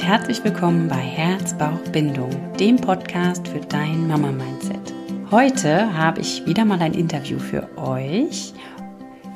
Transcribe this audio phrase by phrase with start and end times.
[0.00, 4.94] Und herzlich willkommen bei Herz, Bauch, Bindung, dem Podcast für dein Mama-Mindset.
[5.30, 8.54] Heute habe ich wieder mal ein Interview für euch.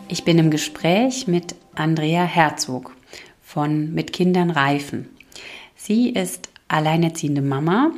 [0.09, 2.97] Ich bin im Gespräch mit Andrea Herzog
[3.43, 5.11] von Mit Kindern reifen.
[5.77, 7.91] Sie ist alleinerziehende Mama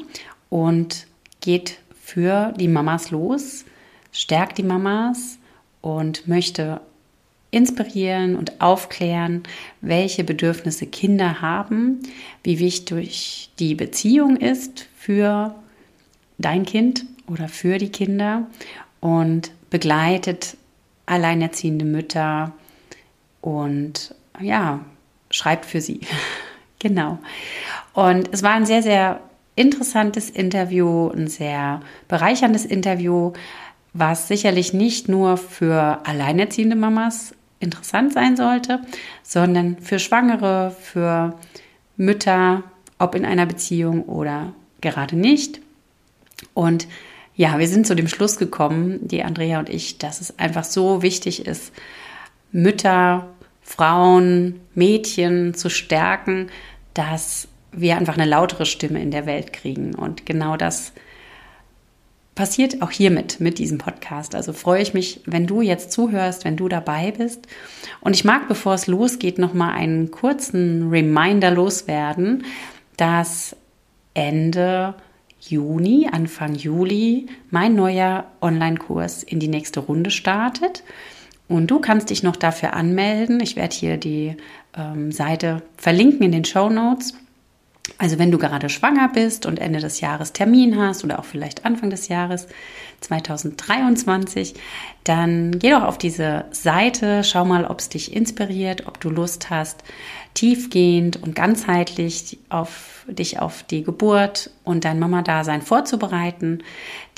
[0.50, 1.06] und
[1.40, 3.64] geht für die Mamas los,
[4.10, 5.38] stärkt die Mamas
[5.82, 6.80] und möchte
[7.56, 9.42] inspirieren und aufklären,
[9.80, 12.02] welche Bedürfnisse Kinder haben,
[12.42, 15.54] wie wichtig die Beziehung ist für
[16.36, 18.46] dein Kind oder für die Kinder
[19.00, 20.58] und begleitet
[21.06, 22.52] alleinerziehende Mütter
[23.40, 24.80] und ja,
[25.30, 26.00] schreibt für sie.
[26.78, 27.18] genau.
[27.94, 29.20] Und es war ein sehr, sehr
[29.54, 33.32] interessantes Interview, ein sehr bereicherndes Interview,
[33.94, 38.80] was sicherlich nicht nur für alleinerziehende Mamas interessant sein sollte,
[39.22, 41.38] sondern für Schwangere, für
[41.96, 42.62] Mütter,
[42.98, 45.60] ob in einer Beziehung oder gerade nicht.
[46.54, 46.86] Und
[47.34, 51.02] ja, wir sind zu dem Schluss gekommen, die Andrea und ich, dass es einfach so
[51.02, 51.72] wichtig ist,
[52.52, 53.28] Mütter,
[53.62, 56.48] Frauen, Mädchen zu stärken,
[56.94, 59.94] dass wir einfach eine lautere Stimme in der Welt kriegen.
[59.94, 60.92] Und genau das
[62.36, 64.36] passiert auch hiermit, mit diesem Podcast.
[64.36, 67.48] Also freue ich mich, wenn du jetzt zuhörst, wenn du dabei bist.
[68.00, 72.44] Und ich mag, bevor es losgeht, noch mal einen kurzen Reminder loswerden,
[72.96, 73.56] dass
[74.14, 74.94] Ende
[75.40, 80.84] Juni, Anfang Juli, mein neuer Online-Kurs in die nächste Runde startet.
[81.48, 83.40] Und du kannst dich noch dafür anmelden.
[83.40, 84.36] Ich werde hier die
[84.76, 87.14] ähm, Seite verlinken in den Show Notes.
[87.98, 91.64] Also wenn du gerade schwanger bist und Ende des Jahres Termin hast oder auch vielleicht
[91.64, 92.46] Anfang des Jahres
[93.00, 94.54] 2023,
[95.04, 99.50] dann geh doch auf diese Seite, schau mal, ob es dich inspiriert, ob du Lust
[99.50, 99.84] hast,
[100.34, 106.62] tiefgehend und ganzheitlich auf dich auf die Geburt und dein Mama-Dasein vorzubereiten,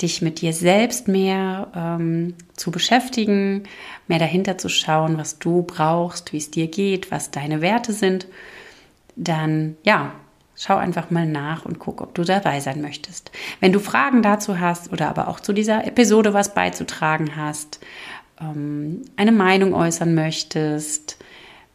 [0.01, 3.63] dich mit dir selbst mehr ähm, zu beschäftigen,
[4.07, 8.27] mehr dahinter zu schauen, was du brauchst, wie es dir geht, was deine Werte sind,
[9.15, 10.13] dann ja,
[10.61, 13.31] Schau einfach mal nach und guck, ob du dabei sein möchtest.
[13.61, 17.79] Wenn du Fragen dazu hast oder aber auch zu dieser Episode was beizutragen hast,
[18.41, 21.17] ähm, eine Meinung äußern möchtest,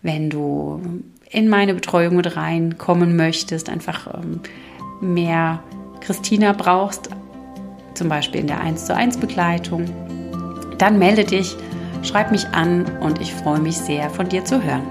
[0.03, 0.83] wenn du
[1.31, 4.41] in meine Betreuung mit reinkommen möchtest, einfach ähm,
[5.01, 5.63] mehr
[6.01, 7.09] Christina brauchst,
[7.95, 9.87] zum Beispiel in der 1 zu 1 Begleitung,
[10.77, 11.57] dann melde dich,
[12.03, 14.87] schreib mich an und ich freue mich sehr, von dir zu hören.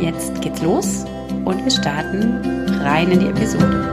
[0.00, 1.04] Jetzt geht's los
[1.44, 3.84] und wir starten rein in die Episode.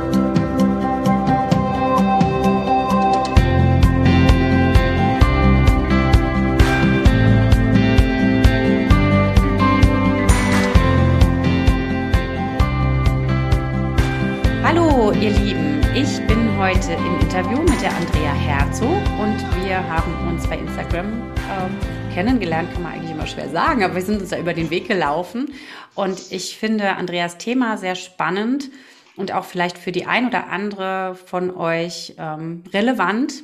[14.63, 20.29] Hallo ihr Lieben, ich bin heute im Interview mit der Andrea Herzog und wir haben
[20.29, 24.29] uns bei Instagram ähm, kennengelernt, kann man eigentlich immer schwer sagen, aber wir sind uns
[24.29, 25.53] da über den Weg gelaufen
[25.95, 28.69] und ich finde Andreas Thema sehr spannend
[29.17, 33.43] und auch vielleicht für die ein oder andere von euch ähm, relevant.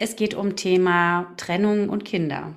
[0.00, 2.56] Es geht um Thema Trennung und Kinder.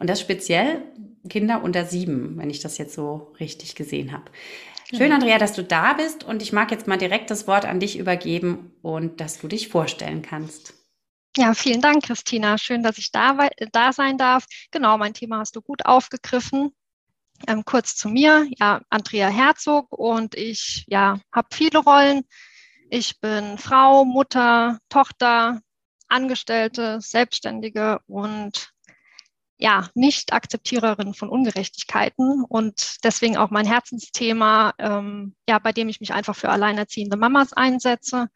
[0.00, 0.82] Und das speziell
[1.28, 4.24] Kinder unter sieben, wenn ich das jetzt so richtig gesehen habe.
[4.90, 5.14] Schön, genau.
[5.14, 7.96] Andrea, dass du da bist und ich mag jetzt mal direkt das Wort an dich
[7.96, 10.74] übergeben und dass du dich vorstellen kannst.
[11.36, 12.58] Ja, vielen Dank, Christina.
[12.58, 14.46] Schön, dass ich da, da sein darf.
[14.70, 16.70] Genau, mein Thema hast du gut aufgegriffen.
[17.48, 22.22] Ähm, kurz zu mir, ja, Andrea Herzog und ich ja, habe viele Rollen.
[22.88, 25.60] Ich bin Frau, Mutter, Tochter,
[26.06, 28.70] Angestellte, Selbstständige und
[29.58, 36.12] ja, Nicht-Akzeptiererin von Ungerechtigkeiten und deswegen auch mein Herzensthema, ähm, ja, bei dem ich mich
[36.12, 38.28] einfach für alleinerziehende Mamas einsetze.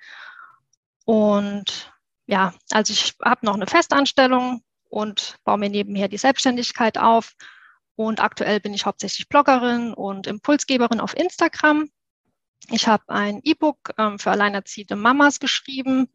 [1.05, 1.93] Und
[2.29, 7.35] ja, also ich habe noch eine Festanstellung und baue mir nebenher die Selbstständigkeit auf
[7.97, 11.89] und aktuell bin ich hauptsächlich Bloggerin und Impulsgeberin auf Instagram.
[12.71, 16.11] Ich habe ein E-Book ähm, für alleinerziehende Mamas geschrieben,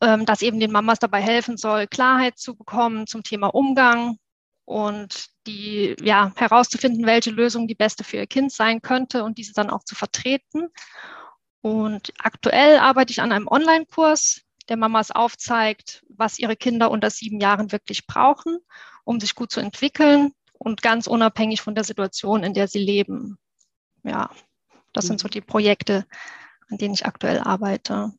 [0.00, 4.18] ähm, das eben den Mamas dabei helfen soll, Klarheit zu bekommen zum Thema Umgang
[4.64, 9.52] und die ja herauszufinden, welche Lösung die beste für ihr Kind sein könnte und diese
[9.52, 10.66] dann auch zu vertreten.
[11.60, 17.40] Und aktuell arbeite ich an einem Online-Kurs, der Mamas aufzeigt, was ihre Kinder unter sieben
[17.40, 18.58] Jahren wirklich brauchen,
[19.04, 23.38] um sich gut zu entwickeln und ganz unabhängig von der Situation, in der sie leben.
[24.02, 24.30] Ja,
[24.92, 26.06] das sind so die Projekte,
[26.70, 28.12] an denen ich aktuell arbeite.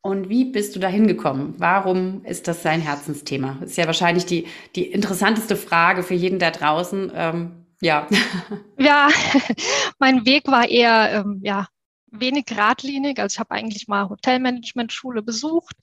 [0.00, 1.54] Und wie bist du da hingekommen?
[1.58, 3.58] Warum ist das sein Herzensthema?
[3.60, 4.46] Das ist ja wahrscheinlich die,
[4.76, 7.12] die interessanteste Frage für jeden da draußen.
[7.14, 8.08] Ähm, Ja.
[8.78, 9.08] ja,
[9.98, 11.68] mein Weg war eher ähm, ja,
[12.10, 13.18] wenig geradlinig.
[13.18, 15.76] Also ich habe eigentlich mal Hotelmanagement-Schule besucht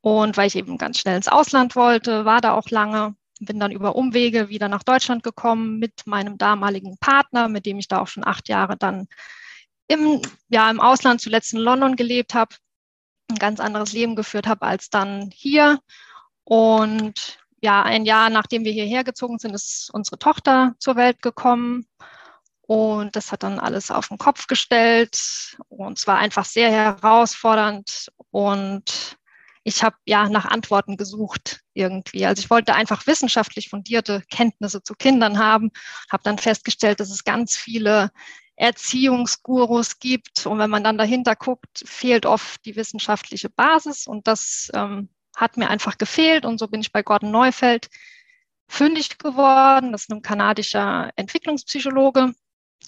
[0.00, 3.72] und weil ich eben ganz schnell ins Ausland wollte, war da auch lange, bin dann
[3.72, 8.08] über Umwege wieder nach Deutschland gekommen mit meinem damaligen Partner, mit dem ich da auch
[8.08, 9.08] schon acht Jahre dann
[9.88, 12.54] im, ja, im Ausland, zuletzt in London gelebt habe,
[13.30, 15.80] ein ganz anderes Leben geführt habe als dann hier.
[16.44, 21.86] Und ja, ein Jahr nachdem wir hierher gezogen sind, ist unsere Tochter zur Welt gekommen.
[22.68, 25.56] Und das hat dann alles auf den Kopf gestellt.
[25.70, 28.12] Und es war einfach sehr herausfordernd.
[28.30, 29.16] Und
[29.64, 32.26] ich habe ja nach Antworten gesucht irgendwie.
[32.26, 35.70] Also ich wollte einfach wissenschaftlich fundierte Kenntnisse zu Kindern haben,
[36.12, 38.10] habe dann festgestellt, dass es ganz viele
[38.56, 40.44] Erziehungsgurus gibt.
[40.44, 44.06] Und wenn man dann dahinter guckt, fehlt oft die wissenschaftliche Basis.
[44.06, 46.44] Und das ähm, hat mir einfach gefehlt.
[46.44, 47.88] Und so bin ich bei Gordon Neufeld
[48.68, 49.92] fündig geworden.
[49.92, 52.34] Das ist ein kanadischer Entwicklungspsychologe.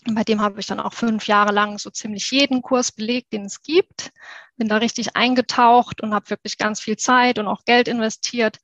[0.06, 3.44] Bei dem habe ich dann auch fünf Jahre lang so ziemlich jeden Kurs belegt, den
[3.44, 4.12] es gibt.
[4.56, 8.58] Bin da richtig eingetaucht und habe wirklich ganz viel Zeit und auch Geld investiert,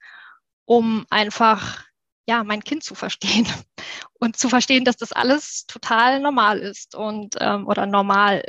[0.64, 1.84] um einfach
[2.26, 3.46] ja mein Kind zu verstehen
[4.18, 8.42] und zu verstehen, dass das alles total normal ist und ähm, oder normal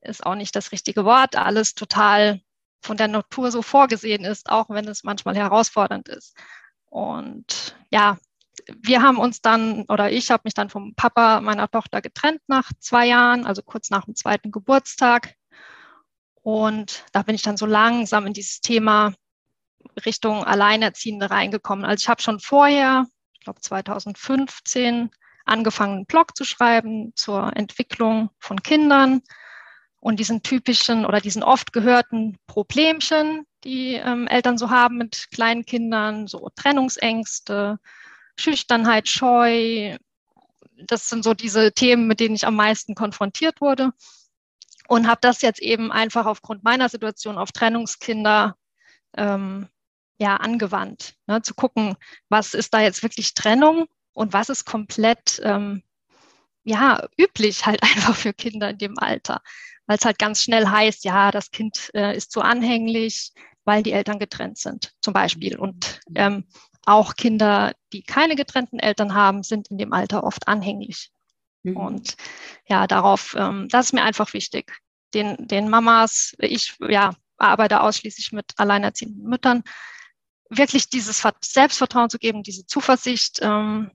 [0.00, 2.40] ist auch nicht das richtige Wort, alles total
[2.80, 6.36] von der Natur so vorgesehen ist, auch wenn es manchmal herausfordernd ist.
[6.86, 8.18] Und ja,
[8.76, 12.70] wir haben uns dann, oder ich habe mich dann vom Papa meiner Tochter getrennt nach
[12.78, 15.34] zwei Jahren, also kurz nach dem zweiten Geburtstag.
[16.42, 19.12] Und da bin ich dann so langsam in dieses Thema
[20.04, 21.84] Richtung Alleinerziehende reingekommen.
[21.84, 25.10] Also ich habe schon vorher, ich glaube 2015,
[25.44, 29.22] angefangen, einen Blog zu schreiben zur Entwicklung von Kindern
[30.00, 35.64] und diesen typischen oder diesen oft gehörten Problemchen, die ähm, Eltern so haben mit kleinen
[35.64, 37.78] Kindern, so Trennungsängste,
[38.38, 39.96] Schüchternheit, Scheu.
[40.76, 43.90] Das sind so diese Themen, mit denen ich am meisten konfrontiert wurde.
[44.88, 48.56] Und habe das jetzt eben einfach aufgrund meiner Situation auf Trennungskinder
[49.16, 49.68] ähm,
[50.18, 51.14] ja, angewandt.
[51.26, 51.96] Ne, zu gucken,
[52.28, 55.82] was ist da jetzt wirklich Trennung und was ist komplett ähm,
[56.64, 59.42] ja, üblich halt einfach für Kinder in dem Alter.
[59.86, 63.32] Weil es halt ganz schnell heißt, ja, das Kind äh, ist zu anhänglich,
[63.64, 65.56] weil die Eltern getrennt sind, zum Beispiel.
[65.58, 66.46] Und ähm,
[66.84, 71.10] auch Kinder, die keine getrennten Eltern haben, sind in dem Alter oft anhänglich.
[71.62, 71.76] Mhm.
[71.76, 72.16] Und
[72.66, 74.72] ja, darauf, ähm, das ist mir einfach wichtig.
[75.14, 79.62] Den, den Mamas, ich ja, arbeite ausschließlich mit alleinerziehenden Müttern,
[80.50, 83.90] wirklich dieses Selbstvertrauen zu geben, diese Zuversicht, ähm,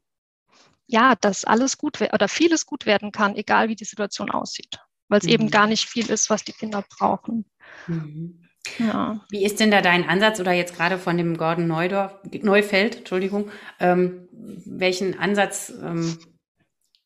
[0.86, 5.20] ja, dass alles gut oder vieles gut werden kann, egal wie die Situation aussieht, weil
[5.20, 5.32] es mhm.
[5.32, 7.46] eben gar nicht viel ist, was die Kinder brauchen.
[7.88, 8.43] Mhm.
[8.80, 9.20] Ja.
[9.30, 13.50] Wie ist denn da dein Ansatz oder jetzt gerade von dem Gordon Neudorf, Neufeld, Entschuldigung,
[13.80, 14.28] ähm,
[14.66, 16.18] welchen Ansatz ähm,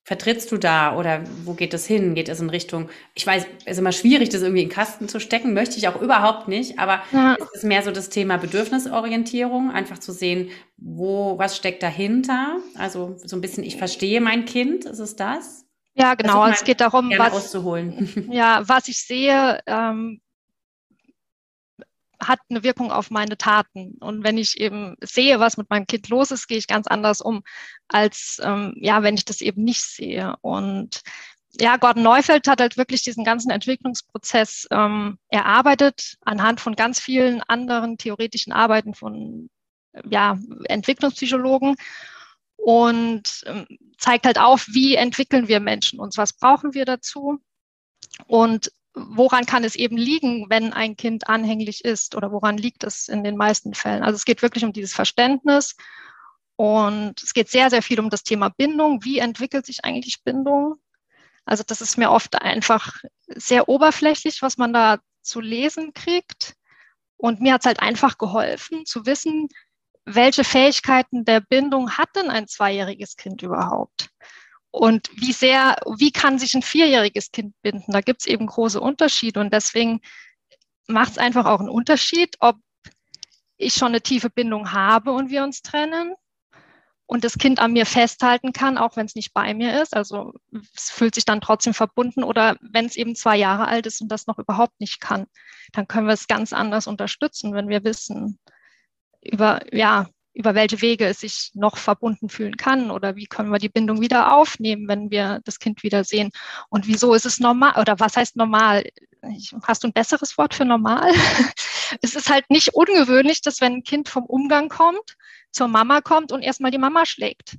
[0.07, 2.15] vertrittst du da oder wo geht es hin?
[2.15, 5.19] Geht es in Richtung, ich weiß, es ist immer schwierig, das irgendwie in Kasten zu
[5.19, 7.36] stecken, möchte ich auch überhaupt nicht, aber ja.
[7.36, 12.57] es ist mehr so das Thema Bedürfnisorientierung, einfach zu sehen, wo, was steckt dahinter?
[12.75, 15.65] Also so ein bisschen, ich verstehe mein Kind, ist es das?
[15.94, 16.42] Ja, genau.
[16.42, 17.54] Also es geht darum, was,
[18.30, 20.21] ja, was ich sehe, ähm,
[22.19, 23.97] hat eine Wirkung auf meine Taten.
[24.00, 27.21] Und wenn ich eben sehe, was mit meinem Kind los ist, gehe ich ganz anders
[27.21, 27.44] um,
[27.88, 30.36] als ähm, ja, wenn ich das eben nicht sehe.
[30.42, 31.02] Und
[31.59, 37.42] ja, Gordon Neufeld hat halt wirklich diesen ganzen Entwicklungsprozess ähm, erarbeitet anhand von ganz vielen
[37.42, 39.50] anderen theoretischen Arbeiten von
[40.09, 41.76] ja, Entwicklungspsychologen
[42.57, 43.66] und ähm,
[43.97, 47.40] zeigt halt auf, wie entwickeln wir Menschen uns, was brauchen wir dazu.
[48.26, 48.71] Und
[49.09, 53.23] woran kann es eben liegen, wenn ein Kind anhänglich ist oder woran liegt es in
[53.23, 54.04] den meisten Fällen?
[54.04, 55.75] Also es geht wirklich um dieses Verständnis
[56.56, 59.04] und es geht sehr, sehr viel um das Thema Bindung.
[59.04, 60.75] Wie entwickelt sich eigentlich Bindung?
[61.45, 62.95] Also das ist mir oft einfach
[63.27, 66.56] sehr oberflächlich, was man da zu lesen kriegt.
[67.16, 69.47] Und mir hat es halt einfach geholfen zu wissen,
[70.06, 74.09] welche Fähigkeiten der Bindung hat denn ein zweijähriges Kind überhaupt?
[74.71, 77.92] Und wie sehr, wie kann sich ein vierjähriges Kind binden?
[77.92, 80.02] Da gibt es eben große Unterschiede und deswegen
[80.88, 82.57] macht es einfach auch einen Unterschied, ob
[83.57, 86.14] ich schon eine tiefe Bindung habe und wir uns trennen
[87.07, 89.95] und das Kind an mir festhalten kann, auch wenn es nicht bei mir ist.
[89.95, 90.33] Also
[90.76, 94.09] es fühlt sich dann trotzdem verbunden oder wenn es eben zwei Jahre alt ist und
[94.09, 95.26] das noch überhaupt nicht kann,
[95.71, 98.38] dann können wir es ganz anders unterstützen, wenn wir wissen
[99.21, 103.57] über, ja, über welche Wege es sich noch verbunden fühlen kann oder wie können wir
[103.57, 106.29] die Bindung wieder aufnehmen, wenn wir das Kind wiedersehen.
[106.69, 108.83] Und wieso ist es normal oder was heißt normal?
[109.63, 111.11] Hast du ein besseres Wort für normal?
[112.03, 115.17] es ist halt nicht ungewöhnlich, dass wenn ein Kind vom Umgang kommt,
[115.51, 117.57] zur Mama kommt und erstmal die Mama schlägt.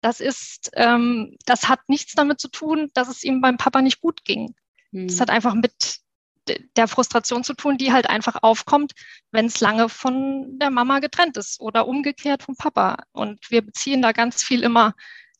[0.00, 4.00] das ist, ähm, das hat nichts damit zu tun, dass es ihm beim Papa nicht
[4.00, 4.54] gut ging.
[4.92, 6.00] Das hat einfach mit
[6.76, 8.92] der Frustration zu tun, die halt einfach aufkommt,
[9.30, 13.04] wenn es lange von der Mama getrennt ist oder umgekehrt vom Papa.
[13.12, 14.94] Und wir beziehen da ganz viel immer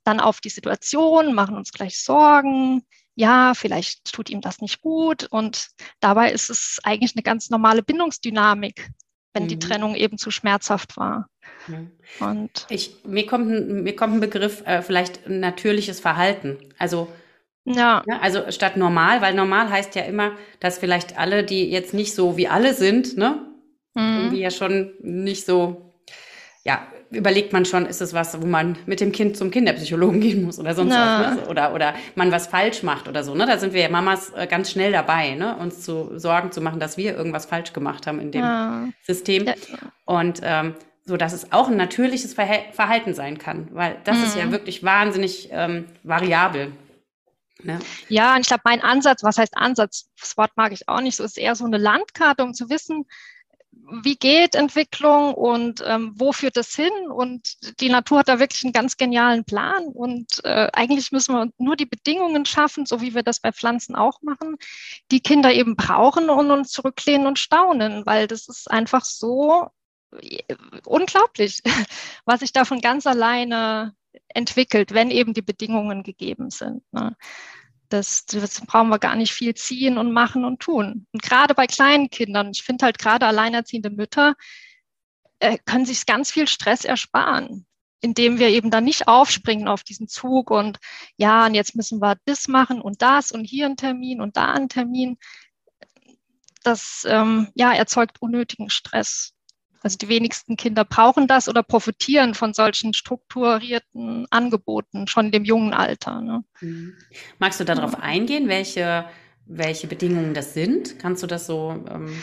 [0.05, 2.83] dann auf die Situation, machen uns gleich Sorgen.
[3.14, 5.26] Ja, vielleicht tut ihm das nicht gut.
[5.31, 5.69] Und
[6.00, 8.88] dabei ist es eigentlich eine ganz normale Bindungsdynamik,
[9.35, 9.49] wenn mhm.
[9.49, 11.29] die Trennung eben zu schmerzhaft war.
[11.69, 12.26] Ja.
[12.26, 16.59] Und ich, mir, kommt ein, mir kommt ein Begriff, äh, vielleicht natürliches Verhalten.
[16.79, 17.09] Also
[17.64, 18.02] ja.
[18.07, 18.19] ja.
[18.21, 22.37] Also statt normal, weil normal heißt ja immer, dass vielleicht alle, die jetzt nicht so
[22.37, 23.47] wie alle sind, ne,
[23.95, 24.19] mhm.
[24.19, 25.95] irgendwie ja schon nicht so,
[26.64, 30.45] ja, überlegt man schon, ist es was, wo man mit dem Kind zum Kinderpsychologen gehen
[30.45, 31.25] muss oder sonst ja.
[31.25, 31.49] was, ne?
[31.49, 33.47] oder, oder man was falsch macht oder so, ne?
[33.47, 35.57] Da sind wir ja Mamas äh, ganz schnell dabei, ne?
[35.57, 38.88] Uns zu Sorgen zu machen, dass wir irgendwas falsch gemacht haben in dem ja.
[39.02, 39.47] System.
[39.47, 39.55] Ja.
[40.05, 40.75] Und ähm,
[41.05, 44.25] so, dass es auch ein natürliches Verhalten sein kann, weil das mhm.
[44.25, 44.52] ist ja mhm.
[44.52, 46.73] wirklich wahnsinnig ähm, variabel.
[47.64, 47.79] Ne?
[48.09, 50.11] Ja, und ich glaube, mein Ansatz, was heißt Ansatz?
[50.19, 53.07] Das Wort mag ich auch nicht so, ist eher so eine Landkarte, um zu wissen,
[54.02, 56.93] wie geht Entwicklung und ähm, wo führt das hin?
[57.11, 59.85] Und die Natur hat da wirklich einen ganz genialen Plan.
[59.87, 63.95] Und äh, eigentlich müssen wir nur die Bedingungen schaffen, so wie wir das bei Pflanzen
[63.95, 64.57] auch machen,
[65.11, 69.69] die Kinder eben brauchen und uns zurücklehnen und staunen, weil das ist einfach so
[70.21, 70.43] äh,
[70.85, 71.62] unglaublich,
[72.25, 73.95] was sich davon ganz alleine
[74.29, 76.83] entwickelt, wenn eben die Bedingungen gegeben sind.
[76.93, 77.17] Ne?
[77.88, 81.07] Das, das brauchen wir gar nicht viel ziehen und machen und tun.
[81.12, 84.37] Und gerade bei kleinen Kindern, ich finde halt gerade alleinerziehende Mütter,
[85.40, 87.67] äh, können sich ganz viel Stress ersparen,
[88.00, 90.79] indem wir eben dann nicht aufspringen auf diesen Zug und
[91.17, 94.52] ja, und jetzt müssen wir das machen und das und hier ein Termin und da
[94.52, 95.19] ein Termin.
[96.62, 99.35] Das ähm, ja, erzeugt unnötigen Stress.
[99.83, 105.45] Also die wenigsten Kinder brauchen das oder profitieren von solchen strukturierten Angeboten schon in dem
[105.45, 106.21] jungen Alter.
[106.21, 106.45] Ne?
[106.61, 106.97] Mhm.
[107.39, 109.07] Magst du darauf eingehen, welche,
[109.47, 110.99] welche Bedingungen das sind?
[110.99, 111.83] Kannst du das so?
[111.91, 112.23] Ähm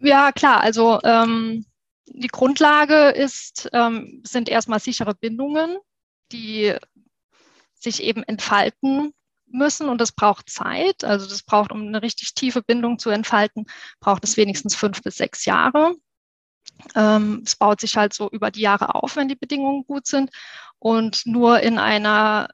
[0.00, 0.60] ja, klar.
[0.60, 1.66] Also ähm,
[2.06, 5.76] die Grundlage ist, ähm, sind erstmal sichere Bindungen,
[6.32, 6.74] die
[7.74, 9.12] sich eben entfalten
[9.46, 11.04] müssen und das braucht Zeit.
[11.04, 13.66] Also das braucht, um eine richtig tiefe Bindung zu entfalten,
[14.00, 15.94] braucht es wenigstens fünf bis sechs Jahre.
[16.94, 20.30] Ähm, es baut sich halt so über die Jahre auf, wenn die Bedingungen gut sind.
[20.78, 22.48] Und nur in einer,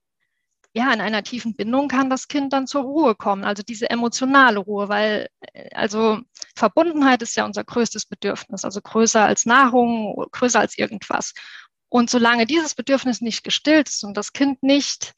[0.73, 4.61] ja, in einer tiefen Bindung kann das Kind dann zur Ruhe kommen, also diese emotionale
[4.61, 6.21] Ruhe, weil äh, also
[6.57, 11.35] Verbundenheit ist ja unser größtes Bedürfnis, also größer als Nahrung, größer als irgendwas.
[11.89, 15.15] Und solange dieses Bedürfnis nicht gestillt ist und das Kind nicht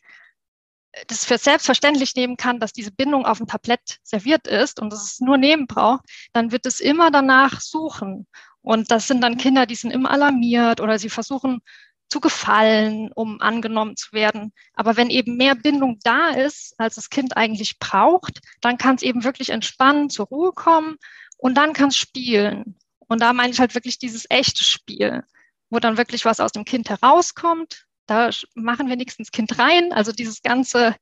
[1.06, 5.04] das für selbstverständlich nehmen kann, dass diese Bindung auf dem Tablett serviert ist und dass
[5.04, 8.26] es nur nehmen braucht, dann wird es immer danach suchen.
[8.62, 11.60] Und das sind dann Kinder, die sind immer alarmiert oder sie versuchen
[12.08, 14.52] zu gefallen, um angenommen zu werden.
[14.74, 19.02] Aber wenn eben mehr Bindung da ist, als das Kind eigentlich braucht, dann kann es
[19.02, 20.96] eben wirklich entspannen, zur Ruhe kommen
[21.38, 22.76] und dann kann es spielen.
[22.98, 25.24] Und da meine ich halt wirklich dieses echte Spiel,
[25.70, 27.86] wo dann wirklich was aus dem Kind herauskommt.
[28.06, 29.92] Da machen wir nichts ins Kind rein.
[29.92, 30.94] Also dieses ganze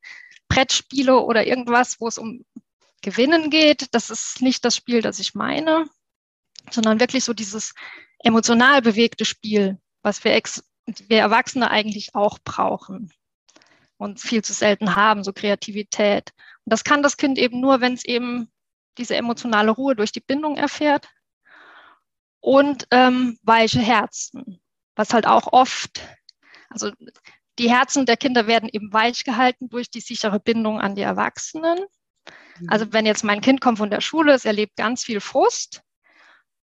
[0.49, 2.45] Brettspiele oder irgendwas, wo es um
[3.03, 5.87] Gewinnen geht, das ist nicht das Spiel, das ich meine
[6.75, 7.75] sondern wirklich so dieses
[8.19, 13.13] emotional bewegte Spiel, was wir, Ex wir Erwachsene eigentlich auch brauchen
[13.97, 16.33] und viel zu selten haben, so Kreativität.
[16.65, 18.51] Und das kann das Kind eben nur, wenn es eben
[18.99, 21.09] diese emotionale Ruhe durch die Bindung erfährt
[22.41, 24.61] und ähm, weiche Herzen,
[24.97, 26.01] was halt auch oft,
[26.71, 26.91] also
[27.59, 31.79] die Herzen der Kinder werden eben weich gehalten durch die sichere Bindung an die Erwachsenen.
[32.69, 32.93] Also mhm.
[32.93, 35.83] wenn jetzt mein Kind kommt von der Schule, es erlebt ganz viel Frust,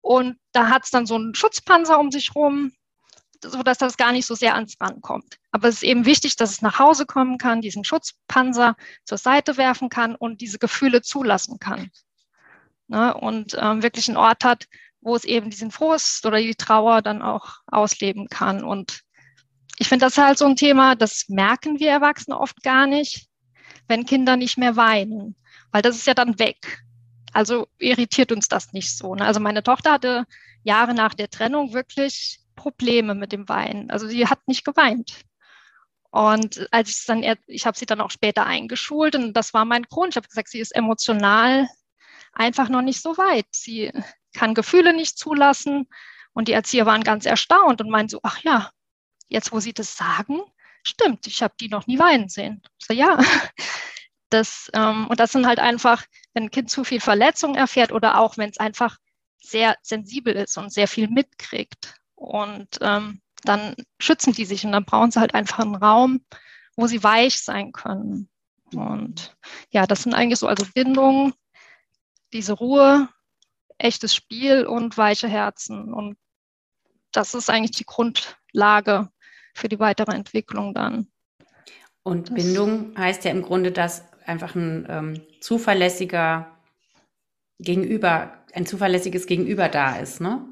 [0.07, 2.71] und da hat es dann so einen Schutzpanzer um sich rum,
[3.43, 5.39] sodass das gar nicht so sehr ans rankommt.
[5.51, 9.57] Aber es ist eben wichtig, dass es nach Hause kommen kann, diesen Schutzpanzer zur Seite
[9.57, 11.91] werfen kann und diese Gefühle zulassen kann.
[12.87, 13.15] Ne?
[13.15, 14.69] Und ähm, wirklich einen Ort hat,
[15.01, 18.63] wo es eben diesen Frust oder die Trauer dann auch ausleben kann.
[18.63, 19.01] Und
[19.77, 23.27] ich finde das halt so ein Thema, das merken wir Erwachsene oft gar nicht,
[23.89, 25.35] wenn Kinder nicht mehr weinen,
[25.73, 26.85] weil das ist ja dann weg.
[27.37, 29.15] Also irritiert uns das nicht so.
[29.15, 29.27] Ne?
[29.27, 30.25] Also meine Tochter hatte
[30.63, 33.91] Jahre nach der Trennung wirklich Probleme mit dem Weinen.
[33.91, 35.21] Also sie hat nicht geweint.
[36.11, 39.83] Und als ich dann, ich habe sie dann auch später eingeschult und das war mein
[39.83, 40.15] Grund.
[40.15, 41.69] Ich habe gesagt, sie ist emotional
[42.33, 43.45] einfach noch nicht so weit.
[43.51, 43.93] Sie
[44.33, 45.91] kann Gefühle nicht zulassen.
[46.33, 48.71] Und die Erzieher waren ganz erstaunt und meinen so, ach ja,
[49.29, 50.41] jetzt wo Sie das sagen,
[50.83, 52.63] stimmt, ich habe die noch nie weinen sehen.
[52.79, 53.19] Ich so, ja,
[54.31, 56.05] das, ähm, und das sind halt einfach,
[56.35, 58.99] wenn ein Kind zu viel Verletzung erfährt oder auch wenn es einfach
[59.41, 61.95] sehr sensibel ist und sehr viel mitkriegt.
[62.15, 66.25] Und ähm, dann schützen die sich und dann brauchen sie halt einfach einen Raum,
[66.77, 68.29] wo sie weich sein können.
[68.75, 69.37] Und
[69.71, 71.33] ja, das sind eigentlich so, also Bindung,
[72.33, 73.09] diese Ruhe,
[73.79, 75.93] echtes Spiel und weiche Herzen.
[75.93, 76.17] Und
[77.13, 79.11] das ist eigentlich die Grundlage
[79.55, 81.09] für die weitere Entwicklung dann.
[82.03, 86.51] Und das Bindung heißt ja im Grunde, dass einfach ein ähm, zuverlässiger
[87.59, 90.45] Gegenüber, ein zuverlässiges Gegenüber da ist, ne?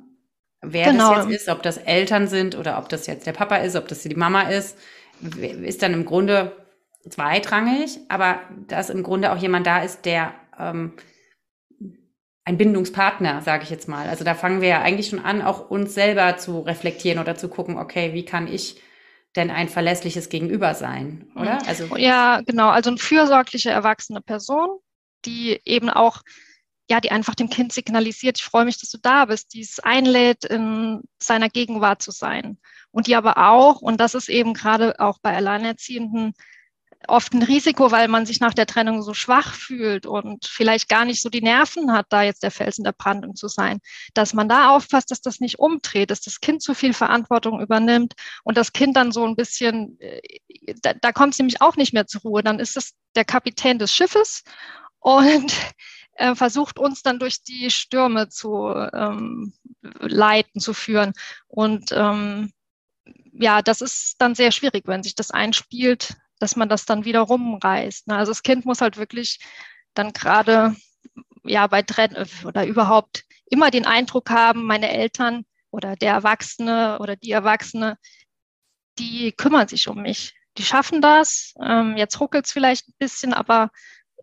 [0.66, 1.14] Wer genau.
[1.14, 3.86] das jetzt ist, ob das Eltern sind oder ob das jetzt der Papa ist, ob
[3.88, 4.78] das die Mama ist,
[5.38, 6.56] ist dann im Grunde
[7.08, 10.94] zweitrangig, aber dass im Grunde auch jemand da ist, der ähm,
[12.44, 14.08] ein Bindungspartner, sage ich jetzt mal.
[14.08, 17.48] Also da fangen wir ja eigentlich schon an, auch uns selber zu reflektieren oder zu
[17.48, 18.80] gucken, okay, wie kann ich
[19.36, 21.56] denn ein verlässliches Gegenüber sein, oder?
[21.56, 21.68] Mhm.
[21.68, 22.68] Also ja, genau.
[22.68, 24.78] Also eine fürsorgliche erwachsene Person,
[25.24, 26.22] die eben auch,
[26.88, 29.80] ja, die einfach dem Kind signalisiert, ich freue mich, dass du da bist, die es
[29.80, 32.58] einlädt, in seiner Gegenwart zu sein.
[32.90, 36.34] Und die aber auch, und das ist eben gerade auch bei Alleinerziehenden
[37.08, 41.04] oft ein Risiko, weil man sich nach der Trennung so schwach fühlt und vielleicht gar
[41.04, 43.80] nicht so die Nerven hat, da jetzt der Felsen der Brandung zu sein,
[44.14, 48.14] dass man da aufpasst, dass das nicht umdreht, dass das Kind zu viel Verantwortung übernimmt
[48.44, 50.20] und das Kind dann so ein bisschen, äh,
[50.82, 52.42] da, da kommt es nämlich auch nicht mehr zur Ruhe.
[52.42, 54.42] Dann ist es der Kapitän des Schiffes
[55.00, 55.52] und
[56.14, 59.52] äh, versucht uns dann durch die Stürme zu ähm,
[60.00, 61.12] leiten, zu führen.
[61.46, 62.52] Und ähm,
[63.32, 67.20] ja, das ist dann sehr schwierig, wenn sich das einspielt dass man das dann wieder
[67.20, 68.08] rumreißt.
[68.08, 68.16] Ne?
[68.16, 69.38] Also das Kind muss halt wirklich
[69.94, 70.76] dann gerade
[71.44, 77.16] ja bei Trennen oder überhaupt immer den Eindruck haben, meine Eltern oder der Erwachsene oder
[77.16, 77.98] die Erwachsene,
[78.98, 80.34] die kümmern sich um mich.
[80.56, 81.54] Die schaffen das.
[81.60, 83.70] Ähm, jetzt ruckelt es vielleicht ein bisschen, aber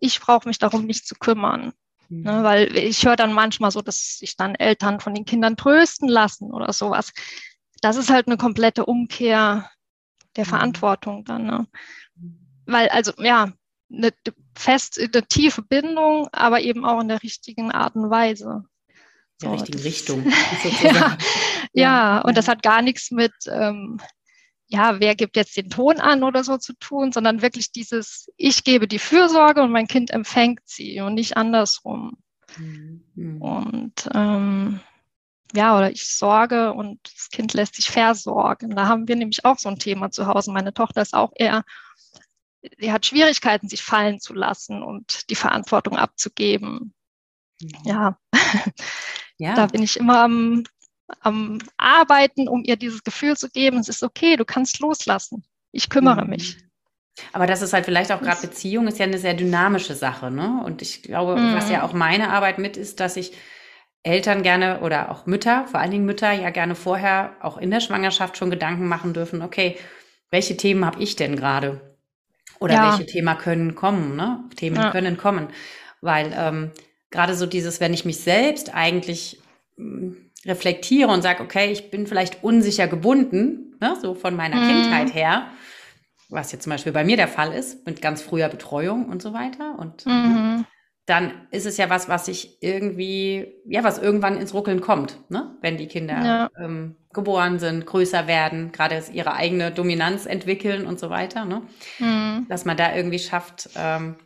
[0.00, 1.72] ich brauche mich darum nicht zu kümmern.
[2.08, 2.22] Mhm.
[2.22, 6.08] Ne, weil ich höre dann manchmal so, dass sich dann Eltern von den Kindern trösten
[6.08, 7.12] lassen oder sowas.
[7.80, 9.70] Das ist halt eine komplette Umkehr
[10.36, 10.48] der mhm.
[10.50, 11.46] Verantwortung dann.
[11.46, 11.66] Ne?
[12.66, 13.52] weil also ja,
[13.92, 14.10] eine
[14.54, 18.64] fest, eine tiefe Bindung, aber eben auch in der richtigen Art und Weise.
[19.42, 20.32] In der richtigen Richtung.
[20.82, 21.16] ja, ja,
[21.72, 24.00] ja, und das hat gar nichts mit, ähm,
[24.68, 28.64] ja, wer gibt jetzt den Ton an oder so zu tun, sondern wirklich dieses, ich
[28.64, 32.16] gebe die Fürsorge und mein Kind empfängt sie und nicht andersrum.
[32.56, 33.42] Mhm.
[33.42, 34.80] Und ähm,
[35.54, 38.70] ja, oder ich sorge und das Kind lässt sich versorgen.
[38.70, 40.52] Da haben wir nämlich auch so ein Thema zu Hause.
[40.52, 41.64] Meine Tochter ist auch eher
[42.78, 46.94] sie hat Schwierigkeiten, sich fallen zu lassen und die Verantwortung abzugeben.
[47.60, 47.70] Mhm.
[47.84, 48.18] Ja.
[49.38, 50.64] ja, da bin ich immer am,
[51.20, 55.44] am Arbeiten, um ihr dieses Gefühl zu geben, es ist okay, du kannst loslassen.
[55.72, 56.30] Ich kümmere mhm.
[56.30, 56.58] mich.
[57.32, 60.62] Aber das ist halt vielleicht auch gerade Beziehung, ist ja eine sehr dynamische Sache, ne?
[60.64, 61.54] Und ich glaube, mhm.
[61.54, 61.84] was ja mhm.
[61.84, 63.32] auch meine Arbeit mit ist, dass ich
[64.04, 67.80] Eltern gerne oder auch Mütter, vor allen Dingen Mütter, ja gerne vorher auch in der
[67.80, 69.76] Schwangerschaft schon Gedanken machen dürfen, okay,
[70.30, 71.80] welche Themen habe ich denn gerade?
[72.58, 72.90] Oder ja.
[72.90, 74.44] welche Themen können kommen, ne?
[74.56, 74.90] Themen ja.
[74.90, 75.48] können kommen.
[76.00, 76.70] Weil ähm,
[77.10, 79.40] gerade so dieses, wenn ich mich selbst eigentlich
[79.76, 83.96] mh, hm, reflektiere und sage, okay, ich bin vielleicht unsicher gebunden, ne?
[84.00, 84.68] so von meiner mhm.
[84.68, 85.46] Kindheit her,
[86.28, 89.32] was jetzt zum Beispiel bei mir der Fall ist, mit ganz früher Betreuung und so
[89.32, 89.78] weiter.
[89.78, 90.64] Und mhm
[91.06, 95.56] dann ist es ja was, was sich irgendwie, ja, was irgendwann ins Ruckeln kommt, ne?
[95.60, 96.50] wenn die Kinder ja.
[96.58, 101.62] ähm, geboren sind, größer werden, gerade ihre eigene Dominanz entwickeln und so weiter, ne?
[101.98, 102.46] Mhm.
[102.48, 104.16] dass man da irgendwie schafft, ähm,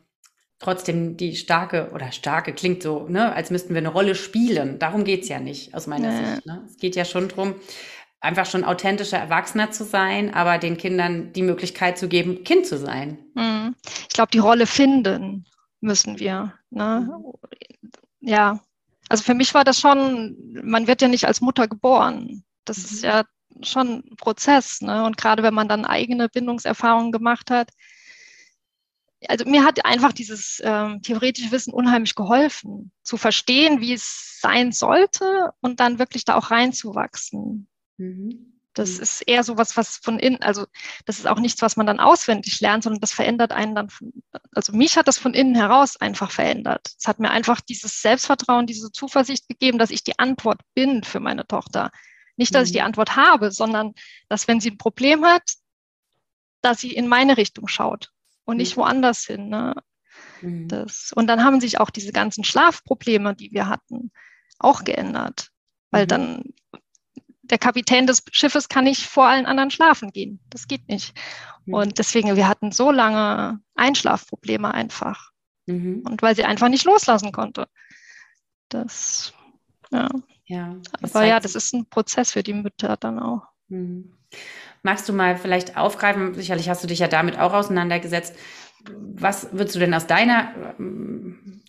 [0.58, 4.78] trotzdem die starke oder starke klingt so, ne, als müssten wir eine Rolle spielen.
[4.78, 6.34] Darum geht's ja nicht aus meiner ja.
[6.34, 6.46] Sicht.
[6.46, 6.62] Ne?
[6.66, 7.54] Es geht ja schon drum,
[8.20, 12.78] einfach schon authentischer Erwachsener zu sein, aber den Kindern die Möglichkeit zu geben, Kind zu
[12.78, 13.18] sein.
[13.34, 13.74] Mhm.
[14.08, 15.46] Ich glaube, die Rolle finden
[15.80, 16.54] müssen wir.
[16.76, 17.08] Ne?
[18.20, 18.60] Ja,
[19.08, 22.44] also für mich war das schon, man wird ja nicht als Mutter geboren.
[22.66, 23.08] Das ist mhm.
[23.08, 23.24] ja
[23.62, 24.82] schon ein Prozess.
[24.82, 25.04] Ne?
[25.04, 27.70] Und gerade wenn man dann eigene Bindungserfahrungen gemacht hat,
[29.26, 34.72] also mir hat einfach dieses ähm, theoretische Wissen unheimlich geholfen, zu verstehen, wie es sein
[34.72, 37.68] sollte und dann wirklich da auch reinzuwachsen.
[37.96, 38.55] Mhm.
[38.76, 39.02] Das mhm.
[39.02, 40.66] ist eher so was, was von innen, also
[41.06, 44.12] das ist auch nichts, was man dann auswendig lernt, sondern das verändert einen dann, von,
[44.54, 46.90] also mich hat das von innen heraus einfach verändert.
[46.98, 51.20] Es hat mir einfach dieses Selbstvertrauen, diese Zuversicht gegeben, dass ich die Antwort bin für
[51.20, 51.90] meine Tochter.
[52.36, 52.86] Nicht, dass ich die mhm.
[52.86, 53.94] Antwort habe, sondern
[54.28, 55.54] dass wenn sie ein Problem hat,
[56.60, 58.12] dass sie in meine Richtung schaut
[58.44, 58.82] und nicht mhm.
[58.82, 59.48] woanders hin.
[59.48, 59.74] Ne?
[60.42, 64.10] Das, und dann haben sich auch diese ganzen Schlafprobleme, die wir hatten,
[64.58, 65.48] auch geändert.
[65.90, 66.42] Weil dann
[67.50, 70.40] der Kapitän des Schiffes kann nicht vor allen anderen schlafen gehen.
[70.50, 71.14] Das geht nicht.
[71.64, 71.74] Mhm.
[71.74, 75.30] Und deswegen, wir hatten so lange Einschlafprobleme einfach.
[75.66, 76.02] Mhm.
[76.08, 77.68] Und weil sie einfach nicht loslassen konnte.
[78.68, 79.32] Das,
[79.90, 80.08] ja.
[80.46, 80.76] Ja.
[81.02, 83.42] Aber ja, das ist ein Prozess für die Mütter dann auch.
[83.68, 84.12] Mhm.
[84.82, 88.36] Magst du mal vielleicht aufgreifen, sicherlich hast du dich ja damit auch auseinandergesetzt,
[88.88, 90.74] was würdest du denn aus deiner,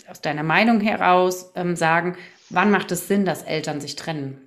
[0.07, 2.15] aus deiner Meinung heraus ähm, sagen,
[2.51, 4.46] wann macht es Sinn, dass Eltern sich trennen?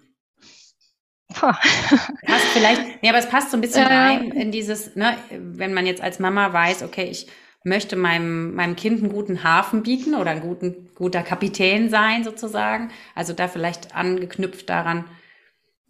[2.27, 5.73] Passt vielleicht, nee, aber es passt so ein bisschen äh, rein in dieses, ne, wenn
[5.73, 7.29] man jetzt als Mama weiß, okay, ich
[7.64, 12.90] möchte meinem, meinem Kind einen guten Hafen bieten oder ein guten, guter Kapitän sein sozusagen.
[13.14, 15.05] Also da vielleicht angeknüpft daran.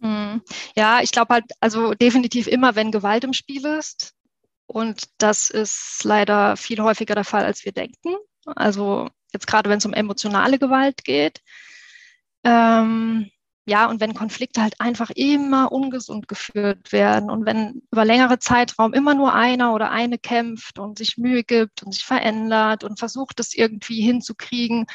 [0.01, 0.41] Hm.
[0.75, 4.13] Ja, ich glaube halt, also definitiv immer, wenn Gewalt im Spiel ist.
[4.65, 8.15] Und das ist leider viel häufiger der Fall, als wir denken.
[8.45, 11.41] Also jetzt gerade, wenn es um emotionale Gewalt geht.
[12.43, 13.29] Ähm,
[13.65, 18.93] ja, und wenn Konflikte halt einfach immer ungesund geführt werden und wenn über längere Zeitraum
[18.93, 23.39] immer nur einer oder eine kämpft und sich Mühe gibt und sich verändert und versucht,
[23.39, 24.87] es irgendwie hinzukriegen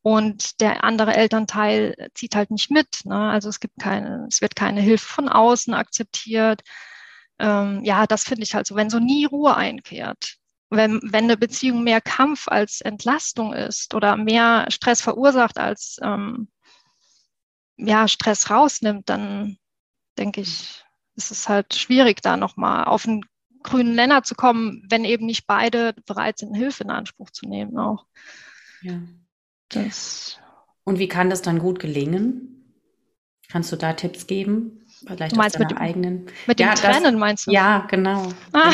[0.00, 3.04] und der andere Elternteil zieht halt nicht mit.
[3.04, 3.14] Ne?
[3.30, 6.62] Also es gibt keine, es wird keine Hilfe von außen akzeptiert.
[7.38, 10.36] Ähm, ja, das finde ich halt so, wenn so nie Ruhe einkehrt.
[10.70, 16.48] Wenn, wenn eine Beziehung mehr Kampf als Entlastung ist oder mehr Stress verursacht als ähm,
[17.76, 19.58] ja, Stress rausnimmt, dann
[20.18, 20.84] denke ich,
[21.16, 23.24] ist es halt schwierig, da nochmal auf einen
[23.62, 27.78] grünen Nenner zu kommen, wenn eben nicht beide bereit sind, Hilfe in Anspruch zu nehmen
[27.78, 28.06] auch.
[28.82, 29.00] Ja.
[29.70, 30.38] Das.
[30.84, 32.74] Und wie kann das dann gut gelingen?
[33.48, 34.83] Kannst du da Tipps geben?
[35.06, 36.26] Vielleicht du meinst mit dem, eigenen.
[36.46, 37.50] Mit dem ja, Trennen das, meinst du?
[37.52, 38.28] Ja, genau.
[38.52, 38.72] Ah.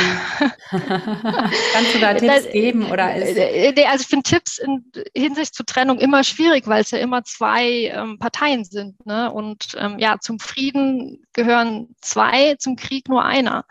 [0.71, 3.37] Kannst du da Tipps das, geben oder ist?
[3.37, 4.85] Äh, äh, also ich finde Tipps in
[5.17, 9.05] Hinsicht zur Trennung immer schwierig, weil es ja immer zwei ähm, Parteien sind.
[9.07, 9.31] Ne?
[9.33, 13.65] Und ähm, ja, zum Frieden gehören zwei, zum Krieg nur einer.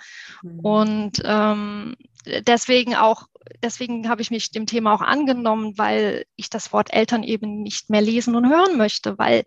[0.43, 0.60] Mhm.
[0.60, 1.95] Und ähm,
[2.45, 3.28] deswegen auch
[3.63, 7.89] deswegen habe ich mich dem Thema auch angenommen, weil ich das Wort Eltern eben nicht
[7.89, 9.43] mehr lesen und hören möchte, weil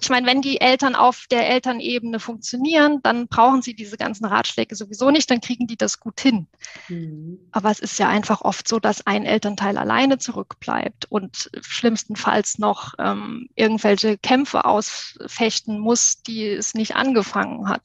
[0.00, 4.74] ich meine, wenn die Eltern auf der Elternebene funktionieren, dann brauchen sie diese ganzen Ratschläge
[4.74, 6.46] sowieso nicht, dann kriegen die das gut hin.
[6.88, 7.38] Mhm.
[7.52, 12.94] Aber es ist ja einfach oft so, dass ein Elternteil alleine zurückbleibt und schlimmstenfalls noch
[12.98, 17.82] ähm, irgendwelche Kämpfe ausfechten muss, die es nicht angefangen hat.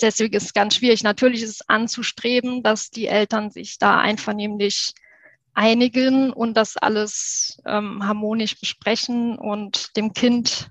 [0.00, 1.02] Deswegen ist es ganz schwierig.
[1.02, 4.94] Natürlich ist es anzustreben, dass die Eltern sich da einvernehmlich
[5.52, 10.70] einigen und das alles ähm, harmonisch besprechen und dem Kind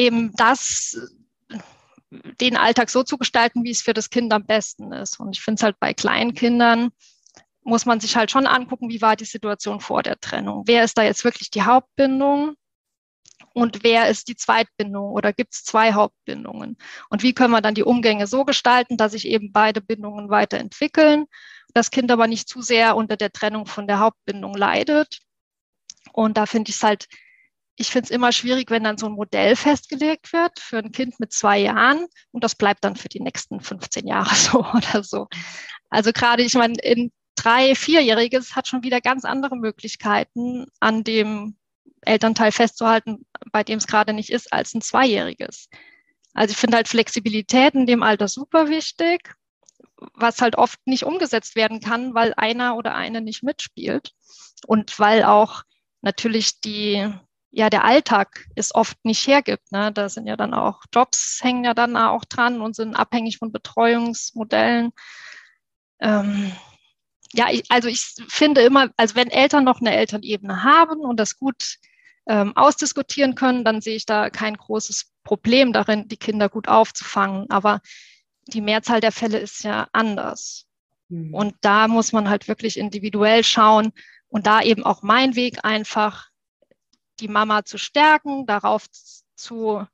[0.00, 0.98] eben das,
[2.40, 5.20] den Alltag so zu gestalten, wie es für das Kind am besten ist.
[5.20, 6.90] Und ich finde es halt bei kleinen Kindern,
[7.62, 10.62] muss man sich halt schon angucken, wie war die Situation vor der Trennung.
[10.66, 12.54] Wer ist da jetzt wirklich die Hauptbindung?
[13.52, 16.78] Und wer ist die Zweitbindung oder gibt es zwei Hauptbindungen?
[17.10, 21.26] Und wie können wir dann die Umgänge so gestalten, dass sich eben beide Bindungen weiterentwickeln,
[21.74, 25.20] das Kind aber nicht zu sehr unter der Trennung von der Hauptbindung leidet?
[26.12, 27.06] Und da finde ich es halt
[27.80, 31.18] ich finde es immer schwierig, wenn dann so ein Modell festgelegt wird für ein Kind
[31.18, 35.28] mit zwei Jahren und das bleibt dann für die nächsten 15 Jahre so oder so.
[35.88, 41.56] Also gerade, ich meine, in drei, vierjähriges hat schon wieder ganz andere Möglichkeiten, an dem
[42.02, 45.70] Elternteil festzuhalten, bei dem es gerade nicht ist, als ein zweijähriges.
[46.34, 49.34] Also ich finde halt Flexibilität in dem Alter super wichtig,
[50.14, 54.12] was halt oft nicht umgesetzt werden kann, weil einer oder eine nicht mitspielt
[54.66, 55.62] und weil auch
[56.02, 57.10] natürlich die
[57.50, 59.72] ja der Alltag es oft nicht hergibt.
[59.72, 59.92] Ne?
[59.92, 63.52] Da sind ja dann auch Jobs hängen ja dann auch dran und sind abhängig von
[63.52, 64.92] Betreuungsmodellen.
[66.00, 66.52] Ähm,
[67.32, 71.38] ja, ich, also ich finde immer, also wenn Eltern noch eine Elternebene haben und das
[71.38, 71.76] gut
[72.26, 77.48] ähm, ausdiskutieren können, dann sehe ich da kein großes Problem darin, die Kinder gut aufzufangen.
[77.50, 77.80] Aber
[78.46, 80.66] die Mehrzahl der Fälle ist ja anders.
[81.08, 81.34] Mhm.
[81.34, 83.92] Und da muss man halt wirklich individuell schauen
[84.28, 86.29] und da eben auch mein Weg einfach
[87.20, 88.86] die Mama zu stärken, darauf
[89.36, 89.86] zu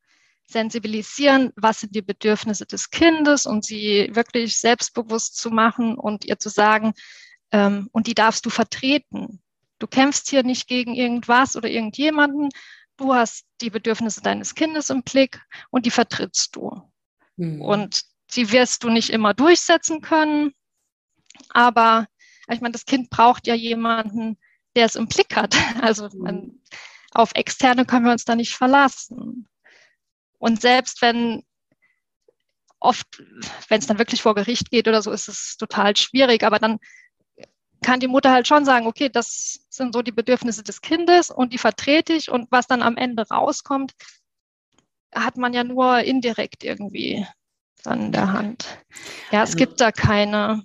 [0.46, 6.38] sensibilisieren, was sind die Bedürfnisse des Kindes und sie wirklich selbstbewusst zu machen und ihr
[6.38, 6.94] zu sagen,
[7.50, 9.42] ähm, und die darfst du vertreten.
[9.78, 12.48] Du kämpfst hier nicht gegen irgendwas oder irgendjemanden.
[12.96, 16.82] Du hast die Bedürfnisse deines Kindes im Blick und die vertrittst du.
[17.36, 17.60] Mhm.
[17.60, 18.02] Und
[18.34, 20.52] die wirst du nicht immer durchsetzen können.
[21.50, 22.06] Aber
[22.48, 24.38] ich meine, das Kind braucht ja jemanden,
[24.76, 25.54] der es im Blick hat.
[25.82, 26.62] Also man, mhm
[27.18, 29.48] auf externe können wir uns da nicht verlassen.
[30.38, 31.42] Und selbst wenn
[32.78, 33.22] oft,
[33.68, 36.44] wenn es dann wirklich vor Gericht geht oder so, ist es total schwierig.
[36.44, 36.78] Aber dann
[37.82, 41.52] kann die Mutter halt schon sagen, okay, das sind so die Bedürfnisse des Kindes und
[41.52, 42.30] die vertrete ich.
[42.30, 43.92] Und was dann am Ende rauskommt,
[45.14, 47.26] hat man ja nur indirekt irgendwie
[47.82, 48.66] dann in der Hand.
[49.30, 50.64] Ja, es also, gibt da keine.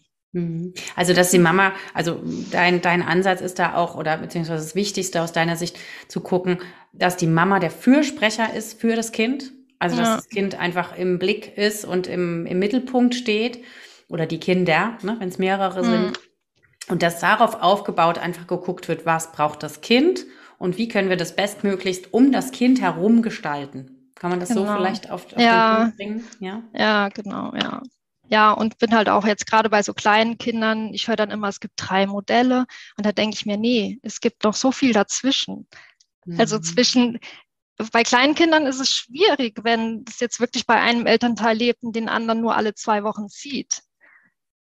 [0.96, 5.22] Also, dass die Mama, also dein, dein Ansatz ist da auch, oder beziehungsweise das Wichtigste
[5.22, 6.60] aus deiner Sicht zu gucken,
[6.94, 9.52] dass die Mama der Fürsprecher ist für das Kind.
[9.80, 10.16] Also, dass ja.
[10.18, 13.64] das Kind einfach im Blick ist und im, im Mittelpunkt steht
[14.08, 15.90] oder die Kinder, ne, wenn es mehrere mhm.
[15.90, 16.20] sind.
[16.88, 20.26] Und dass darauf aufgebaut einfach geguckt wird, was braucht das Kind
[20.58, 24.12] und wie können wir das bestmöglichst um das Kind herum gestalten.
[24.16, 24.68] Kann man das genau.
[24.68, 25.76] so vielleicht auf, auf ja.
[25.76, 26.24] den Punkt bringen?
[26.40, 26.64] Ja?
[26.74, 27.82] ja, genau, ja.
[28.32, 31.50] Ja, und bin halt auch jetzt gerade bei so kleinen Kindern, ich höre dann immer,
[31.50, 32.66] es gibt drei Modelle
[32.96, 35.68] und da denke ich mir, nee, es gibt noch so viel dazwischen.
[36.22, 36.40] Also mhm.
[36.40, 37.20] Also zwischen,
[37.92, 41.94] bei kleinen Kindern ist es schwierig, wenn es jetzt wirklich bei einem Elternteil lebt und
[41.94, 43.82] den anderen nur alle zwei Wochen sieht.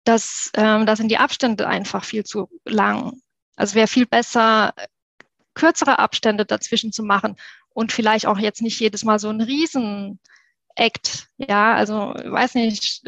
[0.04, 3.22] Das, ähm, da sind die Abstände einfach viel zu lang.
[3.56, 4.74] Also wäre viel besser,
[5.54, 7.38] kürzere Abstände dazwischen zu machen
[7.70, 10.20] und vielleicht auch jetzt nicht jedes Mal so ein Riesen
[10.76, 11.28] Act.
[11.38, 13.04] Ja, also weiß nicht,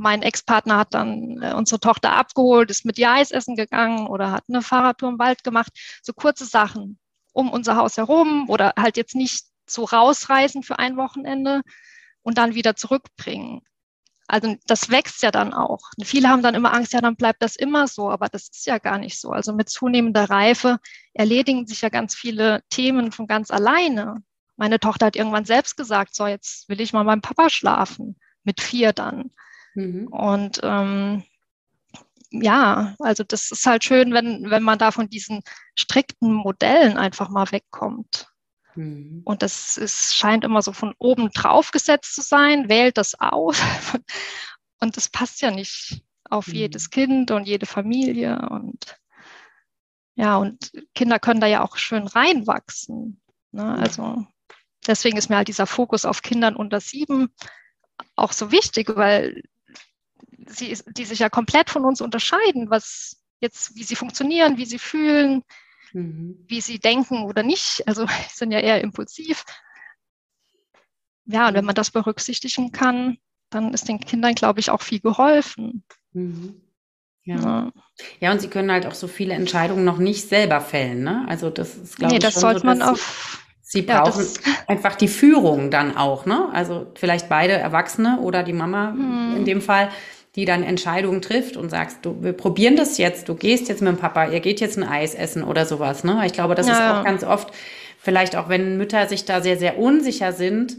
[0.00, 4.32] mein Ex-Partner hat dann äh, unsere Tochter abgeholt, ist mit ihr Eis essen gegangen oder
[4.32, 5.72] hat eine Fahrradtour im Wald gemacht.
[6.02, 6.98] So kurze Sachen
[7.32, 11.60] um unser Haus herum oder halt jetzt nicht so rausreisen für ein Wochenende
[12.22, 13.60] und dann wieder zurückbringen.
[14.26, 15.80] Also das wächst ja dann auch.
[16.02, 18.78] Viele haben dann immer Angst, ja, dann bleibt das immer so, aber das ist ja
[18.78, 19.30] gar nicht so.
[19.30, 20.78] Also mit zunehmender Reife
[21.12, 24.22] erledigen sich ja ganz viele Themen von ganz alleine.
[24.56, 28.60] Meine Tochter hat irgendwann selbst gesagt, so jetzt will ich mal beim Papa schlafen, mit
[28.60, 29.30] vier dann.
[29.74, 30.08] Mhm.
[30.08, 31.24] Und ähm,
[32.30, 35.42] ja, also das ist halt schön, wenn, wenn man da von diesen
[35.74, 38.28] strikten Modellen einfach mal wegkommt.
[38.76, 39.22] Mhm.
[39.24, 43.60] Und das ist, scheint immer so von oben drauf gesetzt zu sein, wählt das aus.
[44.80, 46.54] Und das passt ja nicht auf mhm.
[46.54, 48.38] jedes Kind und jede Familie.
[48.50, 48.96] Und
[50.14, 53.20] ja, und Kinder können da ja auch schön reinwachsen.
[53.52, 53.74] Ne?
[53.78, 54.24] Also
[54.86, 57.28] deswegen ist mir halt dieser Fokus auf Kindern unter sieben
[58.16, 59.42] auch so wichtig, weil
[60.46, 64.78] sie, die sich ja komplett von uns unterscheiden, was jetzt, wie sie funktionieren, wie sie
[64.78, 65.42] fühlen,
[65.92, 66.44] mhm.
[66.48, 67.86] wie sie denken oder nicht.
[67.86, 69.44] Also sind ja eher impulsiv.
[71.26, 73.18] Ja, und wenn man das berücksichtigen kann,
[73.50, 75.84] dann ist den Kindern, glaube ich, auch viel geholfen.
[76.12, 76.60] Mhm.
[77.24, 77.36] Ja.
[77.36, 77.72] ja.
[78.20, 78.32] ja.
[78.32, 81.02] und sie können halt auch so viele Entscheidungen noch nicht selber fällen.
[81.02, 81.24] Ne?
[81.28, 84.96] Also das ist, glaube nee, ich, das sollte so, man auf Sie brauchen ja, einfach
[84.96, 86.48] die Führung dann auch, ne?
[86.52, 89.36] Also vielleicht beide Erwachsene oder die Mama hm.
[89.36, 89.90] in dem Fall,
[90.36, 93.92] die dann Entscheidungen trifft und sagst, du, wir probieren das jetzt, du gehst jetzt mit
[93.92, 96.22] dem Papa, ihr geht jetzt ein Eis essen oder sowas, ne?
[96.24, 96.72] Ich glaube, das ja.
[96.72, 97.52] ist auch ganz oft,
[97.98, 100.76] vielleicht auch wenn Mütter sich da sehr, sehr unsicher sind,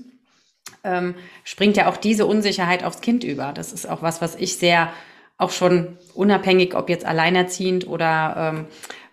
[0.84, 3.52] ähm, springt ja auch diese Unsicherheit aufs Kind über.
[3.54, 4.92] Das ist auch was, was ich sehr
[5.38, 8.66] auch schon unabhängig, ob jetzt alleinerziehend oder ähm,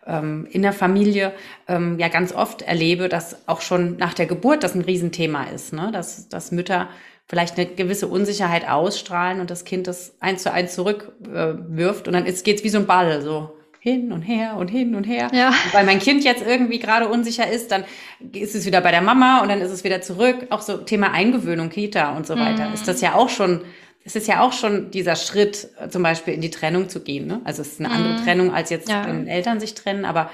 [0.06, 1.32] ähm, in der Familie
[1.68, 5.72] ähm, ja ganz oft erlebe, dass auch schon nach der Geburt das ein Riesenthema ist,
[5.72, 5.90] ne?
[5.92, 6.88] dass, dass Mütter
[7.28, 12.12] vielleicht eine gewisse Unsicherheit ausstrahlen und das Kind das eins zu eins zurückwirft äh, und
[12.14, 15.30] dann ist, geht's wie so ein Ball, so hin und her und hin und her.
[15.32, 15.48] Ja.
[15.48, 17.84] Und weil mein Kind jetzt irgendwie gerade unsicher ist, dann
[18.32, 20.48] ist es wieder bei der Mama und dann ist es wieder zurück.
[20.50, 22.68] Auch so Thema Eingewöhnung, Kita und so weiter.
[22.68, 22.74] Mhm.
[22.74, 23.62] Ist das ja auch schon
[24.04, 27.26] es ist ja auch schon dieser Schritt, zum Beispiel in die Trennung zu gehen.
[27.26, 27.42] Ne?
[27.44, 28.24] Also es ist eine andere mhm.
[28.24, 29.06] Trennung, als jetzt ja.
[29.06, 30.30] wenn Eltern sich trennen, aber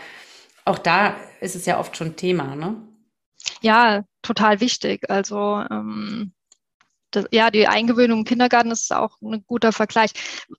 [0.65, 2.55] auch da ist es ja oft schon Thema.
[2.55, 2.77] Ne?
[3.63, 5.11] Ja, total wichtig.
[5.11, 6.33] Also ähm,
[7.17, 10.13] das, ja, die Eingewöhnung im Kindergarten ist auch ein guter Vergleich.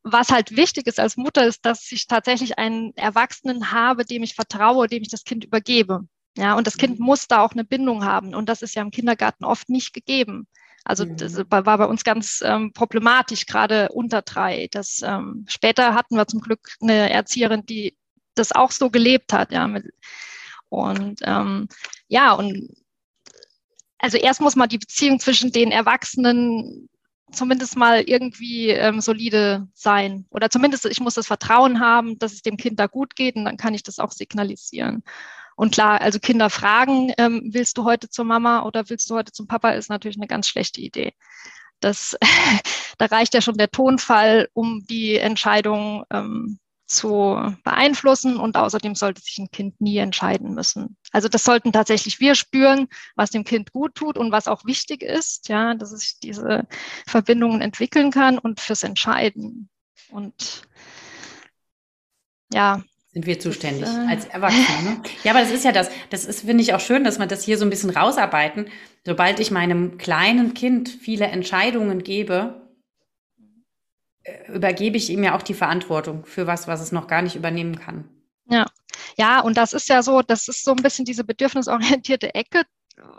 [0.03, 4.35] Was halt wichtig ist als Mutter, ist, dass ich tatsächlich einen Erwachsenen habe, dem ich
[4.35, 6.07] vertraue, dem ich das Kind übergebe.
[6.37, 7.05] Ja, und das Kind mhm.
[7.05, 8.35] muss da auch eine Bindung haben.
[8.35, 10.47] Und das ist ja im Kindergarten oft nicht gegeben.
[10.83, 11.17] Also mhm.
[11.17, 14.67] das war bei uns ganz ähm, problematisch, gerade unter drei.
[14.71, 17.97] Das, ähm, später hatten wir zum Glück eine Erzieherin, die
[18.35, 19.51] das auch so gelebt hat.
[19.51, 19.85] Ja, mit,
[20.69, 21.67] und ähm,
[22.07, 22.69] ja, und
[23.99, 26.89] also erst muss man die Beziehung zwischen den Erwachsenen
[27.31, 30.25] zumindest mal irgendwie ähm, solide sein.
[30.29, 33.45] Oder zumindest ich muss das Vertrauen haben, dass es dem Kind da gut geht und
[33.45, 35.03] dann kann ich das auch signalisieren.
[35.55, 39.31] Und klar, also Kinder fragen, ähm, willst du heute zur Mama oder willst du heute
[39.31, 41.13] zum Papa, ist natürlich eine ganz schlechte Idee.
[41.79, 42.17] Das,
[42.97, 49.21] da reicht ja schon der Tonfall, um die Entscheidung ähm, zu beeinflussen und außerdem sollte
[49.21, 50.97] sich ein Kind nie entscheiden müssen.
[51.11, 55.01] Also das sollten tatsächlich wir spüren, was dem Kind gut tut und was auch wichtig
[55.01, 56.67] ist, ja, dass es diese
[57.07, 59.69] Verbindungen entwickeln kann und fürs Entscheiden.
[60.11, 60.63] Und
[62.53, 62.83] ja,
[63.15, 64.83] sind wir zuständig äh, als Erwachsene.
[64.83, 65.01] Ne?
[65.23, 65.89] Ja, aber das ist ja das.
[66.09, 68.67] Das ist, finde ich auch schön, dass man das hier so ein bisschen rausarbeiten.
[69.05, 72.64] Sobald ich meinem kleinen Kind viele Entscheidungen gebe,
[74.47, 77.79] übergebe ich ihm ja auch die Verantwortung für was, was es noch gar nicht übernehmen
[77.79, 78.09] kann.
[78.45, 78.65] Ja,
[79.17, 82.63] ja, und das ist ja so, das ist so ein bisschen diese bedürfnisorientierte Ecke,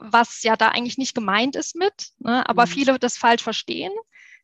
[0.00, 2.48] was ja da eigentlich nicht gemeint ist mit, ne?
[2.48, 2.70] aber mhm.
[2.70, 3.92] viele das falsch verstehen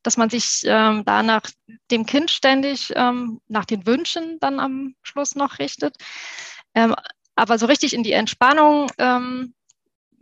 [0.02, 1.42] dass man sich ähm, da nach
[1.90, 5.96] dem Kind ständig ähm, nach den Wünschen dann am Schluss noch richtet.
[6.74, 6.96] Ähm,
[7.36, 9.54] aber so richtig in die Entspannung ähm,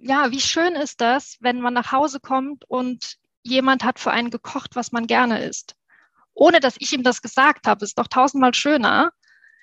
[0.00, 4.30] ja, wie schön ist das, wenn man nach Hause kommt und jemand hat für einen
[4.30, 5.76] gekocht, was man gerne isst.
[6.34, 9.12] Ohne dass ich ihm das gesagt habe, ist doch tausendmal schöner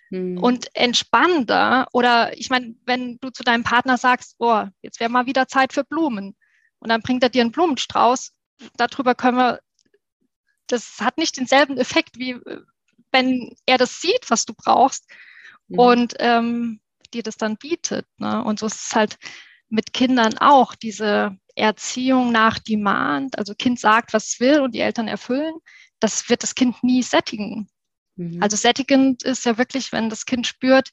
[0.10, 0.38] mhm.
[0.38, 1.88] und entspannender.
[1.94, 5.74] Oder ich meine, wenn du zu deinem Partner sagst, oh, jetzt wäre mal wieder Zeit
[5.74, 6.36] für Blumen.
[6.80, 8.32] Und dann bringt er dir einen Blumenstrauß.
[8.76, 9.60] Darüber können wir,
[10.68, 12.40] das hat nicht denselben Effekt, wie
[13.12, 15.10] wenn er das sieht, was du brauchst
[15.68, 15.80] mhm.
[15.80, 16.82] und ähm,
[17.14, 18.06] dir das dann bietet.
[18.18, 18.44] Ne?
[18.44, 19.18] Und so ist es halt
[19.70, 24.80] mit Kindern auch, diese Erziehung nach Demand, also Kind sagt, was es will und die
[24.80, 25.56] Eltern erfüllen,
[26.00, 27.70] das wird das Kind nie sättigen.
[28.16, 28.42] Mhm.
[28.42, 30.92] Also sättigend ist ja wirklich, wenn das Kind spürt,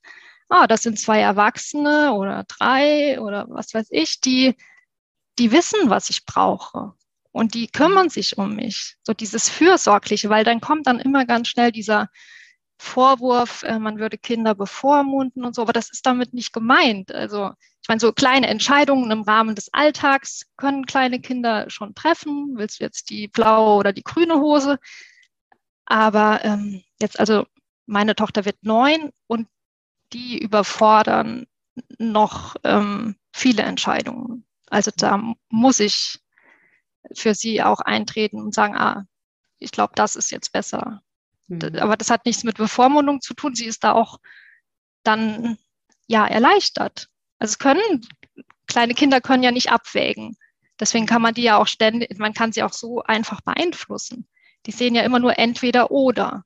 [0.49, 4.55] ah, das sind zwei Erwachsene oder drei oder was weiß ich, die,
[5.39, 6.93] die wissen, was ich brauche.
[7.33, 8.97] Und die kümmern sich um mich.
[9.03, 12.09] So dieses Fürsorgliche, weil dann kommt dann immer ganz schnell dieser
[12.79, 17.13] Vorwurf, äh, man würde Kinder bevormunden und so, aber das ist damit nicht gemeint.
[17.13, 22.55] Also ich meine, so kleine Entscheidungen im Rahmen des Alltags können kleine Kinder schon treffen.
[22.57, 24.79] Willst du jetzt die blaue oder die grüne Hose?
[25.87, 27.47] Aber ähm, jetzt also
[27.87, 29.49] meine Tochter wird neun und
[30.13, 31.47] die überfordern
[31.99, 34.47] noch ähm, viele Entscheidungen.
[34.71, 36.21] Also da muss ich
[37.15, 39.07] für sie auch eintreten und sagen, ah,
[39.59, 41.03] ich glaube, das ist jetzt besser.
[41.49, 41.77] Mhm.
[41.79, 43.55] Aber das hat nichts mit Bevormundung zu tun.
[43.55, 44.19] Sie ist da auch
[45.03, 45.59] dann
[46.07, 47.09] ja erleichtert.
[47.39, 48.07] Also es können,
[48.67, 50.37] kleine Kinder können ja nicht abwägen.
[50.81, 54.27] Deswegen kann man die ja auch ständig, man kann sie auch so einfach beeinflussen.
[54.67, 56.45] Die sehen ja immer nur entweder oder.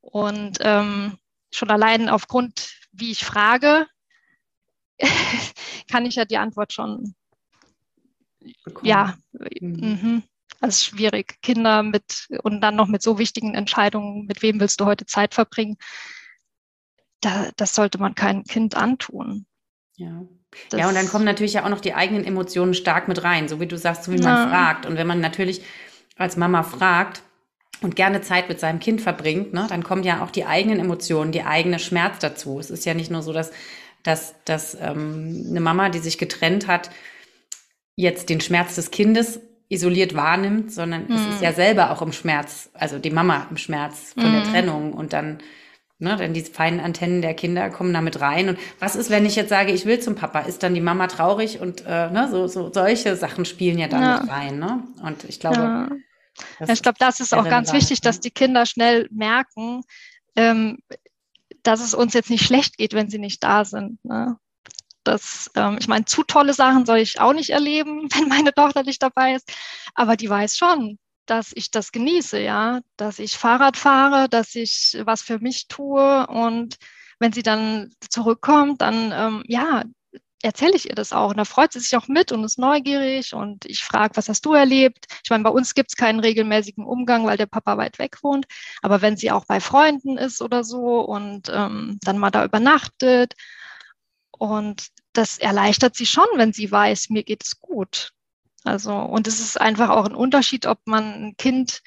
[0.00, 1.18] Und ähm,
[1.52, 3.86] schon allein aufgrund, wie ich frage,
[5.90, 7.14] kann ich ja die Antwort schon,
[8.64, 8.86] Bekommen.
[8.86, 9.16] ja,
[9.60, 10.22] mhm.
[10.62, 11.42] Also schwierig.
[11.42, 15.34] Kinder mit und dann noch mit so wichtigen Entscheidungen, mit wem willst du heute Zeit
[15.34, 15.76] verbringen,
[17.20, 19.46] da, das sollte man keinem Kind antun.
[19.96, 20.22] Ja.
[20.70, 23.48] Das ja, und dann kommen natürlich ja auch noch die eigenen Emotionen stark mit rein,
[23.48, 24.86] so wie du sagst, so wie man fragt.
[24.86, 25.62] Und wenn man natürlich
[26.16, 27.22] als Mama fragt
[27.80, 31.32] und gerne Zeit mit seinem Kind verbringt, ne, dann kommen ja auch die eigenen Emotionen,
[31.32, 32.60] die eigene Schmerz dazu.
[32.60, 33.50] Es ist ja nicht nur so, dass,
[34.04, 36.90] dass, dass ähm, eine Mama, die sich getrennt hat,
[37.96, 39.40] jetzt den Schmerz des Kindes
[39.72, 41.14] isoliert wahrnimmt, sondern mhm.
[41.14, 41.42] es ist hm.
[41.42, 44.32] ja selber auch im Schmerz, also die Mama im Schmerz von mhm.
[44.32, 44.50] der hm.
[44.50, 45.38] Trennung und dann,
[45.98, 48.50] ne, dann die feinen Antennen der Kinder kommen damit rein.
[48.50, 50.40] Und was ist, wenn ich jetzt sage, ich will zum Papa?
[50.40, 54.28] Ist dann die Mama traurig und äh, ne, so, so solche Sachen spielen ja damit
[54.28, 54.34] ja.
[54.34, 54.58] rein.
[54.58, 54.82] Ne?
[55.02, 55.88] Und ich glaube, ja.
[56.60, 58.22] ja ich glaube, das ist auch ganz wichtig, dass ne?
[58.24, 59.82] die Kinder schnell merken,
[60.36, 60.78] ähm,
[61.62, 64.04] dass es uns jetzt nicht schlecht geht, wenn sie nicht da sind.
[64.04, 64.36] Ne?
[65.04, 68.82] Das, ähm, ich meine, zu tolle Sachen soll ich auch nicht erleben, wenn meine Tochter
[68.82, 69.52] nicht dabei ist.
[69.94, 74.98] Aber die weiß schon, dass ich das genieße, ja, dass ich Fahrrad fahre, dass ich
[75.04, 76.26] was für mich tue.
[76.26, 76.76] Und
[77.18, 79.84] wenn sie dann zurückkommt, dann, ähm, ja,
[80.42, 81.30] erzähle ich ihr das auch.
[81.30, 83.32] Und da freut sie sich auch mit und ist neugierig.
[83.34, 85.06] Und ich frage, was hast du erlebt?
[85.24, 88.46] Ich meine, bei uns gibt es keinen regelmäßigen Umgang, weil der Papa weit weg wohnt.
[88.82, 93.34] Aber wenn sie auch bei Freunden ist oder so und ähm, dann mal da übernachtet
[94.42, 98.10] und das erleichtert sie schon, wenn sie weiß, mir geht es gut.
[98.64, 101.80] Also, und es ist einfach auch ein Unterschied, ob man ein Kind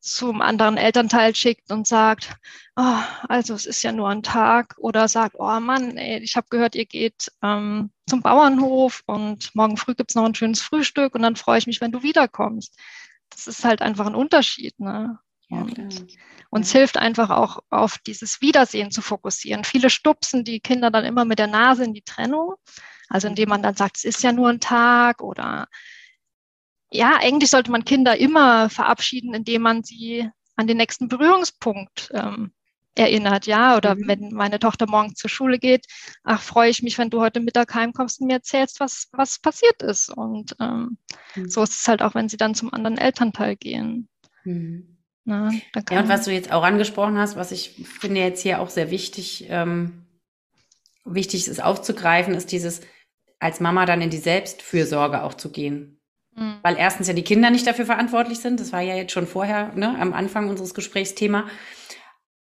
[0.00, 2.34] zum anderen Elternteil schickt und sagt,
[2.76, 2.96] oh,
[3.28, 6.76] also es ist ja nur ein Tag oder sagt, oh Mann, ey, ich habe gehört,
[6.76, 11.20] ihr geht ähm, zum Bauernhof und morgen früh gibt es noch ein schönes Frühstück und
[11.20, 12.74] dann freue ich mich, wenn du wiederkommst.
[13.28, 14.80] Das ist halt einfach ein Unterschied.
[14.80, 15.18] Ne?
[15.50, 16.06] Und
[16.50, 19.64] uns hilft einfach auch auf dieses Wiedersehen zu fokussieren.
[19.64, 22.54] Viele stupsen die Kinder dann immer mit der Nase in die Trennung.
[23.08, 25.66] Also indem man dann sagt, es ist ja nur ein Tag oder
[26.90, 32.52] ja, eigentlich sollte man Kinder immer verabschieden, indem man sie an den nächsten Berührungspunkt ähm,
[32.94, 33.76] erinnert, ja.
[33.76, 34.08] Oder mhm.
[34.08, 35.86] wenn meine Tochter morgen zur Schule geht,
[36.24, 39.82] ach, freue ich mich, wenn du heute Mittag heimkommst und mir erzählst, was, was passiert
[39.82, 40.10] ist.
[40.10, 40.98] Und ähm,
[41.36, 41.48] mhm.
[41.48, 44.08] so ist es halt auch, wenn sie dann zum anderen Elternteil gehen.
[44.44, 44.97] Mhm.
[45.28, 45.52] Na,
[45.90, 48.90] ja, und was du jetzt auch angesprochen hast, was ich finde jetzt hier auch sehr
[48.90, 50.06] wichtig, ähm,
[51.04, 52.80] wichtig ist aufzugreifen, ist dieses,
[53.38, 56.00] als Mama dann in die Selbstfürsorge auch zu gehen.
[56.34, 56.54] Mhm.
[56.62, 59.74] Weil erstens ja die Kinder nicht dafür verantwortlich sind, das war ja jetzt schon vorher
[59.74, 61.46] ne, am Anfang unseres Gesprächsthema,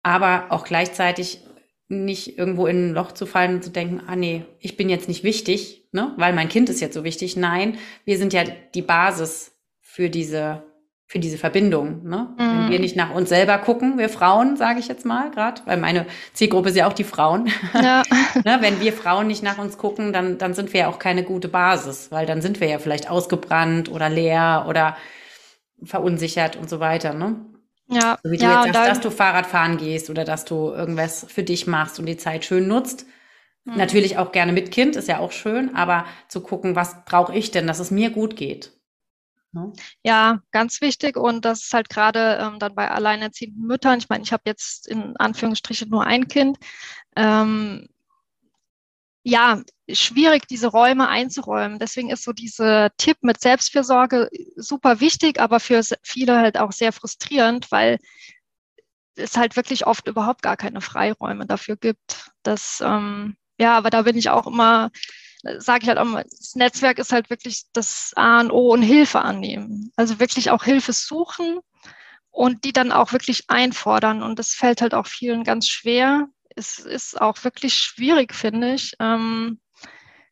[0.04, 1.44] aber auch gleichzeitig
[1.88, 5.08] nicht irgendwo in ein Loch zu fallen und zu denken, ah nee, ich bin jetzt
[5.08, 7.36] nicht wichtig, ne, weil mein Kind ist jetzt so wichtig.
[7.36, 10.64] Nein, wir sind ja die Basis für diese
[11.08, 12.04] für diese Verbindung.
[12.04, 12.30] Ne?
[12.38, 12.40] Mhm.
[12.40, 15.78] Wenn wir nicht nach uns selber gucken, wir Frauen, sage ich jetzt mal gerade, weil
[15.78, 17.50] meine Zielgruppe ist ja auch die Frauen.
[17.74, 18.02] Ja.
[18.44, 18.58] ne?
[18.62, 21.48] Wenn wir Frauen nicht nach uns gucken, dann, dann sind wir ja auch keine gute
[21.48, 24.98] Basis, weil dann sind wir ja vielleicht ausgebrannt oder leer oder
[25.84, 27.14] verunsichert und so weiter.
[27.14, 27.36] Ne?
[27.88, 30.72] Ja, so wie du ja, jetzt sagst, dass du Fahrrad fahren gehst oder dass du
[30.72, 33.06] irgendwas für dich machst und die Zeit schön nutzt.
[33.66, 33.78] Mhm.
[33.78, 37.52] Natürlich auch gerne mit Kind, ist ja auch schön, aber zu gucken, was brauche ich
[37.52, 38.75] denn, dass es mir gut geht.
[39.56, 39.72] Ne?
[40.04, 41.16] Ja, ganz wichtig.
[41.18, 44.00] Und das ist halt gerade ähm, dann bei alleinerziehenden Müttern.
[44.00, 46.58] Ich meine, ich habe jetzt in Anführungsstrichen nur ein Kind.
[47.16, 47.88] Ähm,
[49.24, 51.80] ja, schwierig, diese Räume einzuräumen.
[51.80, 56.92] Deswegen ist so dieser Tipp mit Selbstfürsorge super wichtig, aber für viele halt auch sehr
[56.92, 57.98] frustrierend, weil
[59.16, 62.32] es halt wirklich oft überhaupt gar keine Freiräume dafür gibt.
[62.44, 64.92] Das, ähm, ja, aber da bin ich auch immer
[65.58, 68.82] sage ich halt auch mal, das Netzwerk ist halt wirklich das A und O und
[68.82, 69.92] Hilfe annehmen.
[69.96, 71.60] Also wirklich auch Hilfe suchen
[72.32, 74.24] und die dann auch wirklich einfordern.
[74.24, 76.28] Und das fällt halt auch vielen ganz schwer.
[76.56, 79.60] Es ist auch wirklich schwierig, finde ich, ähm,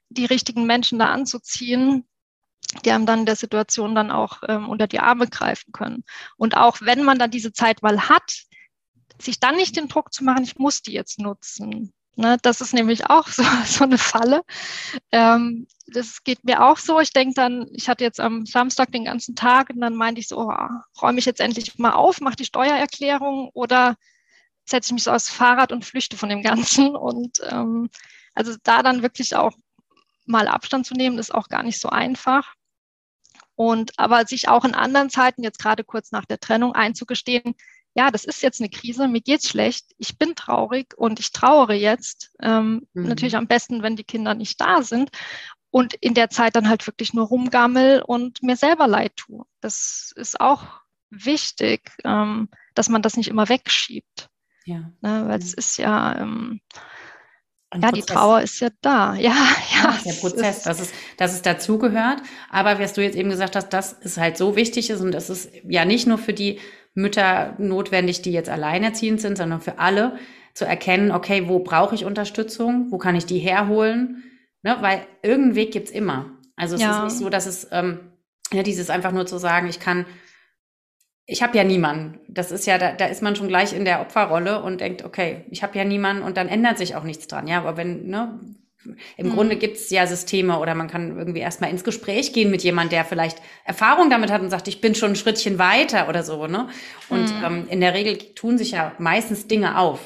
[0.09, 2.07] die richtigen Menschen da anzuziehen,
[2.83, 6.03] die einem dann der Situation dann auch ähm, unter die Arme greifen können.
[6.37, 8.43] Und auch wenn man dann diese Zeit mal hat,
[9.21, 11.93] sich dann nicht den Druck zu machen, ich muss die jetzt nutzen.
[12.15, 14.43] Ne, das ist nämlich auch so, so eine Falle.
[15.11, 16.99] Ähm, das geht mir auch so.
[16.99, 20.27] Ich denke dann, ich hatte jetzt am Samstag den ganzen Tag und dann meinte ich
[20.27, 20.67] so, oh,
[21.01, 23.95] räume ich jetzt endlich mal auf, mache die Steuererklärung oder
[24.65, 26.95] setze ich mich so aufs Fahrrad und flüchte von dem Ganzen.
[26.95, 27.89] Und ähm,
[28.33, 29.51] also da dann wirklich auch
[30.25, 32.53] mal Abstand zu nehmen, ist auch gar nicht so einfach.
[33.55, 37.55] Und aber sich auch in anderen Zeiten, jetzt gerade kurz nach der Trennung, einzugestehen,
[37.95, 41.73] ja, das ist jetzt eine Krise, mir geht's schlecht, ich bin traurig und ich trauere
[41.73, 42.31] jetzt.
[42.41, 43.07] Ähm, mhm.
[43.07, 45.11] Natürlich am besten, wenn die Kinder nicht da sind
[45.69, 49.45] und in der Zeit dann halt wirklich nur rumgammel und mir selber leid tue.
[49.61, 54.29] Das ist auch wichtig, ähm, dass man das nicht immer wegschiebt.
[54.65, 54.91] Ja.
[55.01, 55.43] Ne, weil mhm.
[55.43, 56.61] es ist ja, ähm,
[57.73, 57.93] ja, Prozess.
[57.93, 59.13] die Trauer ist ja da.
[59.19, 59.35] Ja,
[59.75, 59.99] ja.
[60.05, 62.21] Der Prozess, ist, dass es, dass es dazugehört.
[62.49, 65.29] Aber was du jetzt eben gesagt hast, dass es halt so wichtig ist und das
[65.29, 66.59] ist ja nicht nur für die
[66.93, 70.17] Mütter notwendig, die jetzt alleinerziehend sind, sondern für alle
[70.53, 74.23] zu erkennen, okay, wo brauche ich Unterstützung, wo kann ich die herholen,
[74.61, 74.77] ne?
[74.81, 76.31] weil irgendeinen Weg gibt's immer.
[76.55, 76.97] Also es ja.
[76.97, 77.99] ist nicht so, dass es ähm,
[78.51, 80.05] ja, dieses einfach nur zu sagen, ich kann,
[81.25, 82.19] ich habe ja niemanden.
[82.27, 85.45] Das ist ja, da, da ist man schon gleich in der Opferrolle und denkt, okay,
[85.49, 87.47] ich habe ja niemanden und dann ändert sich auch nichts dran.
[87.47, 88.39] Ja, aber wenn, ne,
[89.17, 89.33] im mhm.
[89.33, 92.91] Grunde gibt es ja Systeme oder man kann irgendwie erstmal ins Gespräch gehen mit jemand,
[92.91, 96.47] der vielleicht Erfahrung damit hat und sagt, ich bin schon ein Schrittchen weiter oder so.
[96.47, 96.69] Ne?
[97.09, 97.43] Und mhm.
[97.43, 99.99] ähm, in der Regel tun sich ja meistens Dinge auf,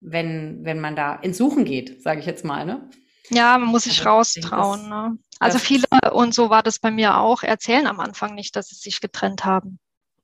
[0.00, 2.64] wenn, wenn man da ins Suchen geht, sage ich jetzt mal.
[2.64, 2.88] Ne?
[3.30, 4.88] Ja, man muss sich also, raustrauen.
[4.88, 5.18] ne?
[5.38, 8.76] Also viele, und so war das bei mir auch, erzählen am Anfang nicht, dass sie
[8.76, 9.78] sich getrennt haben.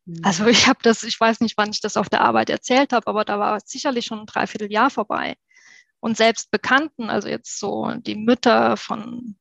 [0.06, 0.20] Mhm.
[0.22, 3.06] Also ich habe das, ich weiß nicht, wann ich das auf der Arbeit erzählt habe,
[3.06, 5.36] aber da war sicherlich schon ein Dreivierteljahr vorbei
[6.02, 9.36] und selbst Bekannten, also jetzt so die Mütter von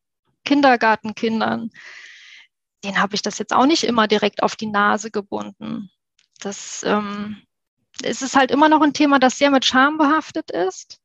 [0.45, 1.71] Kindergartenkindern,
[2.83, 5.89] denen habe ich das jetzt auch nicht immer direkt auf die Nase gebunden.
[6.39, 7.41] Das ähm,
[8.03, 11.01] es ist halt immer noch ein Thema, das sehr mit Scham behaftet ist,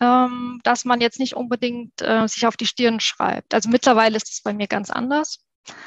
[0.00, 3.54] ähm, dass man jetzt nicht unbedingt äh, sich auf die Stirn schreibt.
[3.54, 5.38] Also mittlerweile ist es bei mir ganz anders.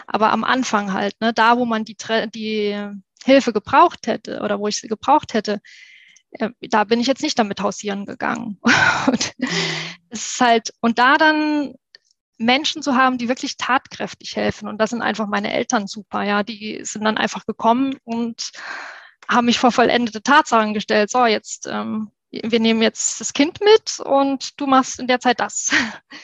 [0.08, 1.98] Aber am Anfang halt, ne, da wo man die,
[2.34, 2.90] die
[3.24, 5.62] Hilfe gebraucht hätte oder wo ich sie gebraucht hätte,
[6.32, 8.60] äh, da bin ich jetzt nicht damit hausieren gegangen.
[9.08, 9.34] und
[10.10, 11.74] es ist halt, und da dann
[12.38, 14.68] Menschen zu haben, die wirklich tatkräftig helfen.
[14.68, 16.44] Und das sind einfach meine Eltern super, ja.
[16.44, 18.52] Die sind dann einfach gekommen und
[19.28, 21.10] haben mich vor vollendete Tatsachen gestellt.
[21.10, 25.40] So, jetzt, ähm, wir nehmen jetzt das Kind mit und du machst in der Zeit
[25.40, 25.72] das.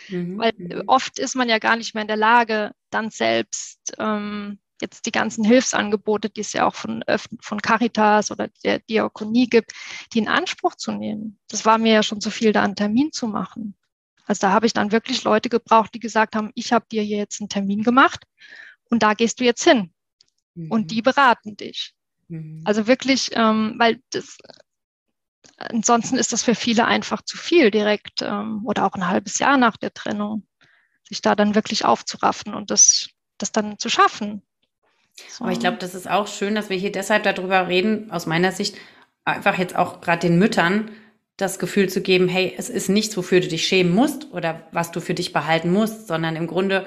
[0.09, 0.37] Mhm.
[0.37, 0.83] Weil mhm.
[0.87, 5.11] oft ist man ja gar nicht mehr in der Lage, dann selbst ähm, jetzt die
[5.11, 7.03] ganzen Hilfsangebote, die es ja auch von,
[7.39, 9.71] von Caritas oder der Diakonie gibt,
[10.13, 11.39] die in Anspruch zu nehmen.
[11.47, 13.75] Das war mir ja schon zu viel, da einen Termin zu machen.
[14.25, 17.17] Also da habe ich dann wirklich Leute gebraucht, die gesagt haben, ich habe dir hier
[17.17, 18.25] jetzt einen Termin gemacht
[18.89, 19.93] und da gehst du jetzt hin.
[20.55, 20.71] Mhm.
[20.71, 21.93] Und die beraten dich.
[22.27, 22.61] Mhm.
[22.63, 24.37] Also wirklich, ähm, weil das,
[25.57, 29.57] ansonsten ist das für viele einfach zu viel direkt ähm, oder auch ein halbes Jahr
[29.57, 30.47] nach der Trennung,
[31.07, 34.41] sich da dann wirklich aufzuraffen und das, das dann zu schaffen.
[35.15, 35.43] So.
[35.43, 38.51] Aber ich glaube, das ist auch schön, dass wir hier deshalb darüber reden, aus meiner
[38.51, 38.77] Sicht,
[39.25, 40.91] einfach jetzt auch gerade den Müttern
[41.37, 44.91] das Gefühl zu geben, hey, es ist nichts, wofür du dich schämen musst oder was
[44.91, 46.85] du für dich behalten musst, sondern im Grunde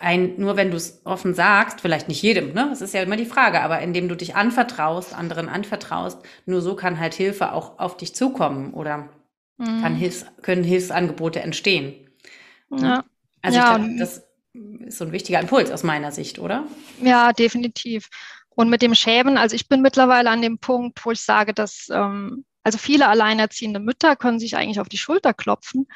[0.00, 2.66] ein, nur wenn du es offen sagst, vielleicht nicht jedem, ne?
[2.68, 6.74] Das ist ja immer die Frage, aber indem du dich anvertraust, anderen anvertraust, nur so
[6.74, 9.08] kann halt Hilfe auch auf dich zukommen oder
[9.58, 9.80] mhm.
[9.82, 11.94] kann Hilfs, können Hilfsangebote entstehen.
[12.70, 13.04] Ja.
[13.42, 14.25] Also ja, ich glaube, das
[14.86, 16.66] ist so ein wichtiger Impuls aus meiner Sicht, oder?
[17.00, 18.08] Ja, definitiv.
[18.50, 21.88] Und mit dem Schämen, also ich bin mittlerweile an dem Punkt, wo ich sage, dass
[21.90, 25.86] ähm, also viele alleinerziehende Mütter können sich eigentlich auf die Schulter klopfen,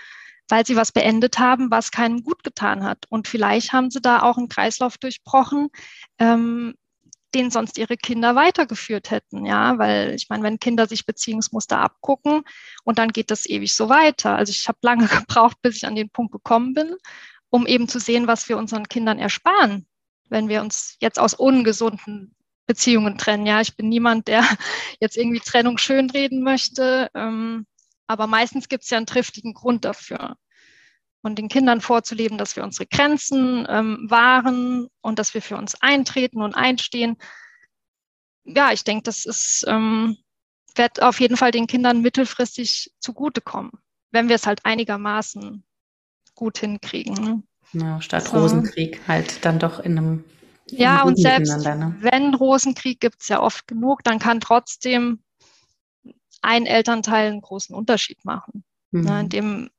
[0.48, 3.06] weil sie was beendet haben, was keinem gut getan hat.
[3.08, 5.68] Und vielleicht haben sie da auch einen Kreislauf durchbrochen,
[6.18, 6.74] ähm,
[7.34, 12.42] den sonst ihre Kinder weitergeführt hätten, ja, weil ich meine, wenn Kinder sich Beziehungsmuster abgucken
[12.84, 14.36] und dann geht das ewig so weiter.
[14.36, 16.96] Also ich habe lange gebraucht, bis ich an den Punkt gekommen bin,
[17.50, 19.86] um eben zu sehen, was wir unseren Kindern ersparen,
[20.28, 22.34] wenn wir uns jetzt aus ungesunden
[22.66, 23.46] Beziehungen trennen.
[23.46, 24.44] Ja, ich bin niemand, der
[25.00, 27.66] jetzt irgendwie Trennung schönreden möchte, ähm,
[28.06, 30.36] aber meistens gibt es ja einen triftigen Grund dafür
[31.22, 35.74] und den Kindern vorzuleben, dass wir unsere Grenzen ähm, wahren und dass wir für uns
[35.82, 37.16] eintreten und einstehen.
[38.44, 40.16] Ja, ich denke, das ist, ähm,
[40.74, 43.72] wird auf jeden Fall den Kindern mittelfristig zugutekommen,
[44.12, 45.64] wenn wir es halt einigermaßen
[46.40, 47.14] gut hinkriegen.
[47.14, 47.42] Ne?
[47.72, 48.38] Ja, statt so.
[48.38, 50.24] Rosenkrieg halt dann doch in einem
[50.72, 51.96] ja, und selbst ne?
[52.00, 55.20] wenn Rosenkrieg gibt es ja oft genug, dann kann trotzdem
[56.42, 58.64] ein Elternteil einen großen Unterschied machen.
[58.92, 59.06] Ne, mhm.
[59.06, 59.70] Ne, indem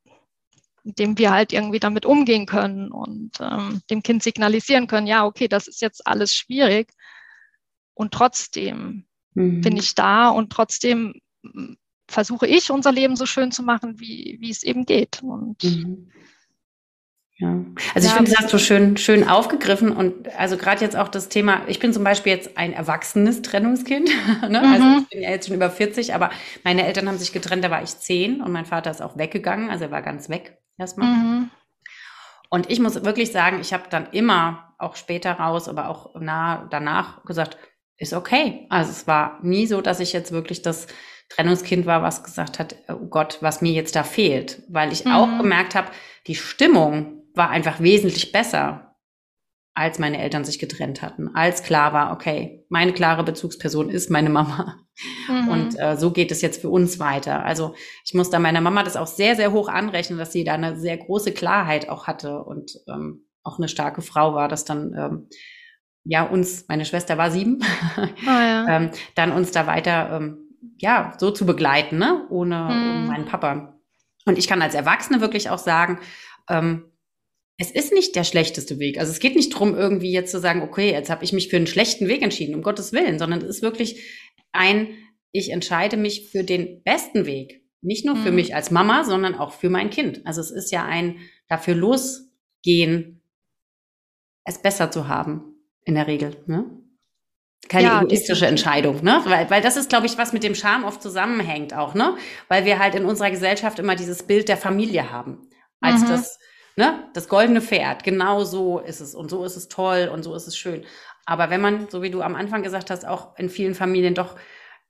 [0.84, 5.47] indem wir halt irgendwie damit umgehen können und ähm, dem Kind signalisieren können, ja, okay,
[5.47, 6.91] das ist jetzt alles schwierig
[7.93, 9.05] und trotzdem
[9.36, 9.62] mhm.
[9.62, 11.22] bin ich da und trotzdem
[12.07, 15.22] versuche ich, unser Leben so schön zu machen, wie, wie es eben geht.
[15.24, 16.09] Und mhm.
[17.41, 17.55] Ja.
[17.95, 21.07] Also ich ja, finde, das hast du schön, schön aufgegriffen und also gerade jetzt auch
[21.07, 24.09] das Thema, ich bin zum Beispiel jetzt ein erwachsenes Trennungskind,
[24.47, 24.61] ne?
[24.61, 24.97] also mhm.
[25.01, 26.29] ich bin ja jetzt schon über 40, aber
[26.63, 29.71] meine Eltern haben sich getrennt, da war ich zehn und mein Vater ist auch weggegangen,
[29.71, 31.07] also er war ganz weg erstmal.
[31.07, 31.49] Mhm.
[32.51, 36.67] Und ich muss wirklich sagen, ich habe dann immer, auch später raus, aber auch nah
[36.69, 37.57] danach gesagt,
[37.97, 38.67] ist okay.
[38.69, 40.87] Also es war nie so, dass ich jetzt wirklich das
[41.29, 44.63] Trennungskind war, was gesagt hat, oh Gott, was mir jetzt da fehlt.
[44.67, 45.11] Weil ich mhm.
[45.11, 45.89] auch gemerkt habe,
[46.27, 48.91] die Stimmung war einfach wesentlich besser,
[49.73, 54.29] als meine Eltern sich getrennt hatten, als klar war, okay, meine klare Bezugsperson ist meine
[54.29, 54.75] Mama.
[55.29, 55.47] Mhm.
[55.47, 57.45] Und äh, so geht es jetzt für uns weiter.
[57.45, 57.73] Also
[58.03, 60.77] ich muss da meiner Mama das auch sehr, sehr hoch anrechnen, dass sie da eine
[60.77, 65.29] sehr große Klarheit auch hatte und ähm, auch eine starke Frau war, dass dann ähm,
[66.03, 67.59] ja uns, meine Schwester war sieben,
[67.97, 68.65] oh, ja.
[68.69, 70.38] ähm, dann uns da weiter ähm,
[70.79, 72.27] ja so zu begleiten, ne?
[72.29, 73.07] ohne, mhm.
[73.07, 73.79] meinen Papa.
[74.25, 75.99] Und ich kann als Erwachsene wirklich auch sagen,
[76.49, 76.90] ähm,
[77.62, 78.97] es ist nicht der schlechteste Weg.
[78.97, 81.57] Also es geht nicht darum, irgendwie jetzt zu sagen, okay, jetzt habe ich mich für
[81.57, 84.01] einen schlechten Weg entschieden, um Gottes Willen, sondern es ist wirklich
[84.51, 84.88] ein,
[85.32, 87.64] ich entscheide mich für den besten Weg.
[87.82, 88.38] Nicht nur für mhm.
[88.38, 90.26] mich als Mama, sondern auch für mein Kind.
[90.26, 93.22] Also es ist ja ein dafür losgehen,
[94.43, 95.53] es besser zu haben,
[95.84, 96.43] in der Regel.
[96.47, 96.66] Ne?
[97.70, 99.22] Keine ja, egoistische Entscheidung, ne?
[99.26, 102.18] Weil, weil das ist, glaube ich, was mit dem Scham oft zusammenhängt auch, ne?
[102.47, 105.47] Weil wir halt in unserer Gesellschaft immer dieses Bild der Familie haben,
[105.80, 106.07] als mhm.
[106.07, 106.39] das
[106.76, 109.15] ne, das goldene Pferd, genau so ist es.
[109.15, 110.86] Und so ist es toll und so ist es schön.
[111.26, 114.36] Aber wenn man, so wie du am Anfang gesagt hast, auch in vielen Familien doch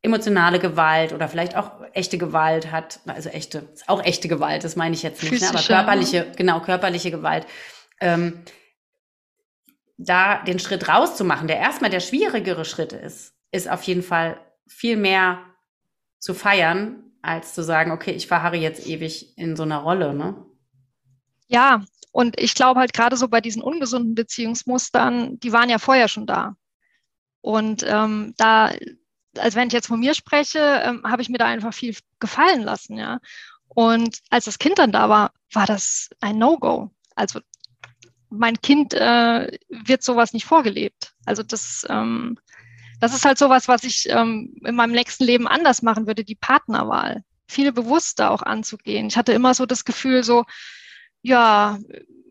[0.01, 4.95] emotionale Gewalt oder vielleicht auch echte Gewalt hat, also echte, auch echte Gewalt, das meine
[4.95, 7.45] ich jetzt nicht, ne, aber körperliche, genau, körperliche Gewalt,
[7.99, 8.43] ähm,
[9.97, 14.97] da den Schritt rauszumachen, der erstmal der schwierigere Schritt ist, ist auf jeden Fall viel
[14.97, 15.39] mehr
[16.17, 20.43] zu feiern, als zu sagen, okay, ich verharre jetzt ewig in so einer Rolle, ne?
[21.51, 21.83] Ja,
[22.13, 26.25] und ich glaube halt gerade so bei diesen ungesunden Beziehungsmustern, die waren ja vorher schon
[26.25, 26.55] da.
[27.41, 28.71] Und ähm, da,
[29.37, 32.63] also wenn ich jetzt von mir spreche, ähm, habe ich mir da einfach viel gefallen
[32.63, 33.19] lassen, ja.
[33.67, 36.91] Und als das Kind dann da war, war das ein No-Go.
[37.15, 37.41] Also
[38.29, 41.13] mein Kind äh, wird sowas nicht vorgelebt.
[41.25, 42.37] Also das, ähm,
[43.01, 46.35] das ist halt sowas, was ich ähm, in meinem nächsten Leben anders machen würde, die
[46.35, 47.23] Partnerwahl.
[47.47, 49.07] Viel bewusster auch anzugehen.
[49.07, 50.45] Ich hatte immer so das Gefühl, so,
[51.21, 51.77] ja,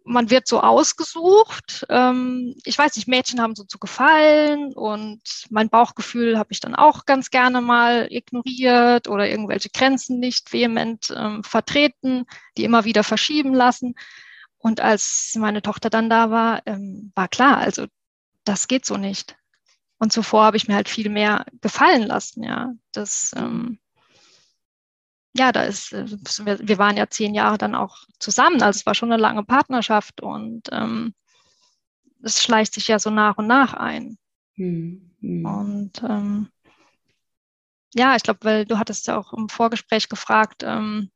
[0.04, 1.86] man wird so ausgesucht.
[1.88, 5.20] Ähm, ich weiß nicht, Mädchen haben so zu gefallen und
[5.50, 11.14] mein Bauchgefühl habe ich dann auch ganz gerne mal ignoriert oder irgendwelche Grenzen nicht vehement
[11.16, 12.26] ähm, vertreten,
[12.56, 13.94] die immer wieder verschieben lassen.
[14.58, 17.86] Und als meine Tochter dann da war, ähm, war klar, also
[18.44, 19.36] das geht so nicht.
[19.98, 22.72] Und zuvor habe ich mir halt viel mehr gefallen lassen, ja.
[22.92, 23.78] Das, ähm,
[25.32, 28.94] ja, da ist, äh, wir, waren ja zehn Jahre dann auch zusammen, also es war
[28.94, 31.14] schon eine lange Partnerschaft und ähm,
[32.22, 34.18] es schleicht sich ja so nach und nach ein.
[34.54, 35.44] Hm, hm.
[35.44, 36.48] Und ähm,
[37.94, 41.10] ja, ich glaube, weil du hattest ja auch im Vorgespräch gefragt, ähm,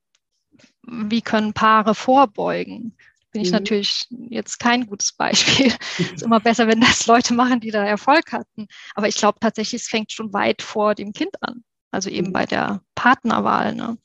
[0.83, 2.97] wie können Paare vorbeugen?
[3.33, 3.55] Bin ich mhm.
[3.55, 5.73] natürlich jetzt kein gutes Beispiel.
[5.99, 8.69] Es ist immer besser, wenn das Leute machen, die da Erfolg hatten.
[8.95, 11.65] Aber ich glaube tatsächlich, es fängt schon weit vor dem Kind an
[11.95, 13.99] also eben bei der Partnerwahl, ne?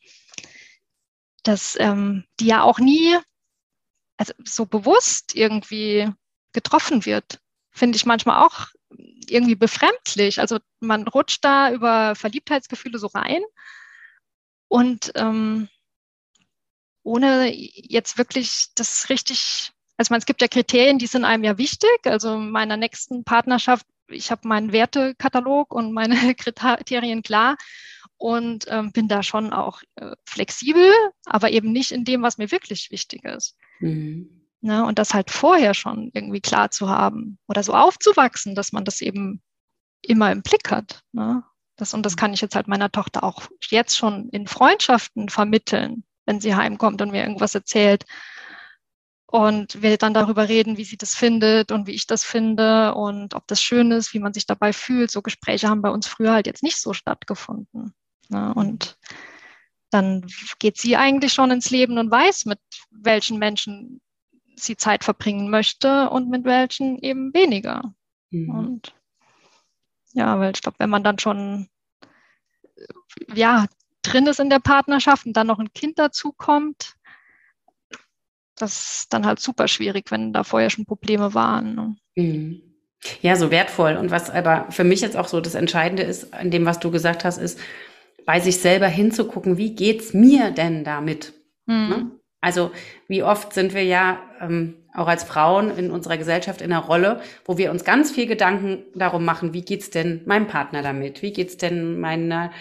[1.44, 3.18] dass ähm, die ja auch nie
[4.18, 6.10] also so bewusst irgendwie
[6.52, 7.40] getroffen wird,
[7.72, 8.68] finde ich manchmal auch
[9.28, 10.40] irgendwie befremdlich.
[10.40, 13.42] Also man rutscht da über Verliebtheitsgefühle so rein
[14.68, 15.70] und ähm,
[17.04, 21.58] ohne jetzt wirklich das richtig, also man, es gibt ja Kriterien, die sind einem ja
[21.58, 22.00] wichtig.
[22.04, 27.58] Also in meiner nächsten Partnerschaft ich habe meinen Wertekatalog und meine Kriterien klar
[28.18, 30.92] und ähm, bin da schon auch äh, flexibel,
[31.26, 33.56] aber eben nicht in dem, was mir wirklich wichtig ist.
[33.80, 34.46] Mhm.
[34.62, 34.86] Ne?
[34.86, 39.02] Und das halt vorher schon irgendwie klar zu haben oder so aufzuwachsen, dass man das
[39.02, 39.42] eben
[40.02, 41.02] immer im Blick hat.
[41.14, 41.44] Ne?
[41.78, 46.04] Das, und das kann ich jetzt halt meiner Tochter auch jetzt schon in Freundschaften vermitteln,
[46.26, 48.06] wenn sie heimkommt und mir irgendwas erzählt.
[49.32, 53.36] Und wir dann darüber reden, wie sie das findet und wie ich das finde und
[53.36, 55.12] ob das schön ist, wie man sich dabei fühlt.
[55.12, 57.94] So Gespräche haben bei uns früher halt jetzt nicht so stattgefunden.
[58.30, 58.52] Ne?
[58.56, 58.98] Und
[59.92, 60.26] dann
[60.58, 62.60] geht sie eigentlich schon ins Leben und weiß, mit
[62.90, 64.02] welchen Menschen
[64.56, 67.94] sie Zeit verbringen möchte und mit welchen eben weniger.
[68.32, 68.50] Mhm.
[68.50, 68.96] Und
[70.14, 71.70] ja, weil ich glaube, wenn man dann schon
[73.36, 73.68] ja
[74.02, 76.96] drin ist in der Partnerschaft und dann noch ein Kind dazu kommt,
[78.62, 81.76] das ist dann halt super schwierig, wenn da vorher schon Probleme waren.
[81.76, 81.96] Ne?
[82.16, 82.62] Mhm.
[83.22, 83.96] Ja, so wertvoll.
[83.96, 86.92] Und was aber für mich jetzt auch so das Entscheidende ist, an dem, was du
[86.92, 87.60] gesagt hast, ist,
[88.26, 91.34] bei sich selber hinzugucken, wie geht's mir denn damit?
[91.66, 91.90] Mhm.
[91.90, 92.12] Ne?
[92.42, 92.72] Also
[93.08, 97.22] wie oft sind wir ja ähm, auch als Frauen in unserer Gesellschaft in einer Rolle,
[97.46, 101.22] wo wir uns ganz viel Gedanken darum machen, wie geht's denn meinem Partner damit?
[101.22, 102.52] Wie geht's denn meiner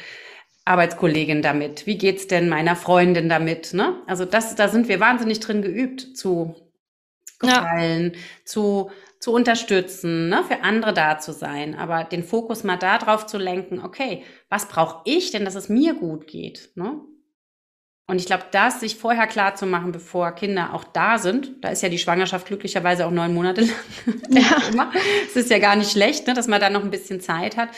[0.69, 1.87] Arbeitskollegin damit?
[1.87, 3.75] Wie geht's denn meiner Freundin damit?
[3.75, 3.97] Ne?
[4.07, 6.55] Also das, da sind wir wahnsinnig drin geübt zu
[7.41, 8.21] gefallen, ja.
[8.45, 8.91] zu
[9.21, 13.81] zu unterstützen, ne, für andere da zu sein, aber den Fokus mal darauf zu lenken,
[13.81, 16.71] okay, was brauche ich denn, dass es mir gut geht?
[16.77, 17.01] Ne?
[18.07, 21.69] Und ich glaube, das sich vorher klar zu machen, bevor Kinder auch da sind, da
[21.69, 23.63] ist ja die Schwangerschaft glücklicherweise auch neun Monate
[24.07, 24.17] lang.
[24.31, 24.93] Ja.
[25.27, 27.71] es ist ja gar nicht schlecht, ne, dass man da noch ein bisschen Zeit hat,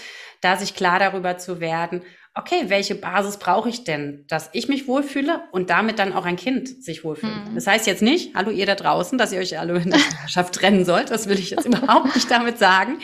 [0.43, 2.03] da sich klar darüber zu werden,
[2.41, 6.36] okay, welche Basis brauche ich denn, dass ich mich wohlfühle und damit dann auch ein
[6.36, 7.51] Kind sich wohlfühlt.
[7.51, 7.55] Mhm.
[7.55, 10.55] Das heißt jetzt nicht, hallo ihr da draußen, dass ihr euch alle in der Schwangerschaft
[10.55, 12.99] trennen sollt, das will ich jetzt überhaupt nicht damit sagen,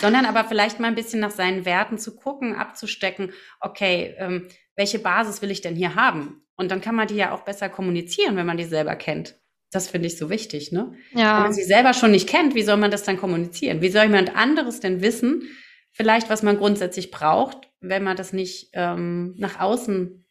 [0.00, 4.98] sondern aber vielleicht mal ein bisschen nach seinen Werten zu gucken, abzustecken, okay, ähm, welche
[4.98, 6.42] Basis will ich denn hier haben?
[6.56, 9.36] Und dann kann man die ja auch besser kommunizieren, wenn man die selber kennt.
[9.72, 10.94] Das finde ich so wichtig, ne?
[11.12, 11.36] Ja.
[11.36, 13.80] Wenn man sie selber schon nicht kennt, wie soll man das dann kommunizieren?
[13.80, 15.48] Wie soll jemand anderes denn wissen,
[15.90, 20.24] vielleicht, was man grundsätzlich braucht, wenn man das nicht ähm, nach außen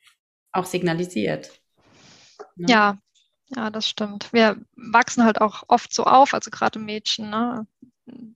[0.52, 1.52] auch signalisiert.
[2.56, 2.68] Ne?
[2.70, 2.98] Ja,
[3.56, 4.32] ja, das stimmt.
[4.34, 7.68] Wir wachsen halt auch oft so auf, also gerade Mädchen, ne,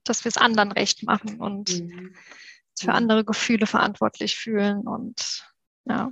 [0.03, 2.15] dass wir es anderen recht machen und mhm.
[2.77, 5.45] für andere Gefühle verantwortlich fühlen und
[5.85, 6.11] ja.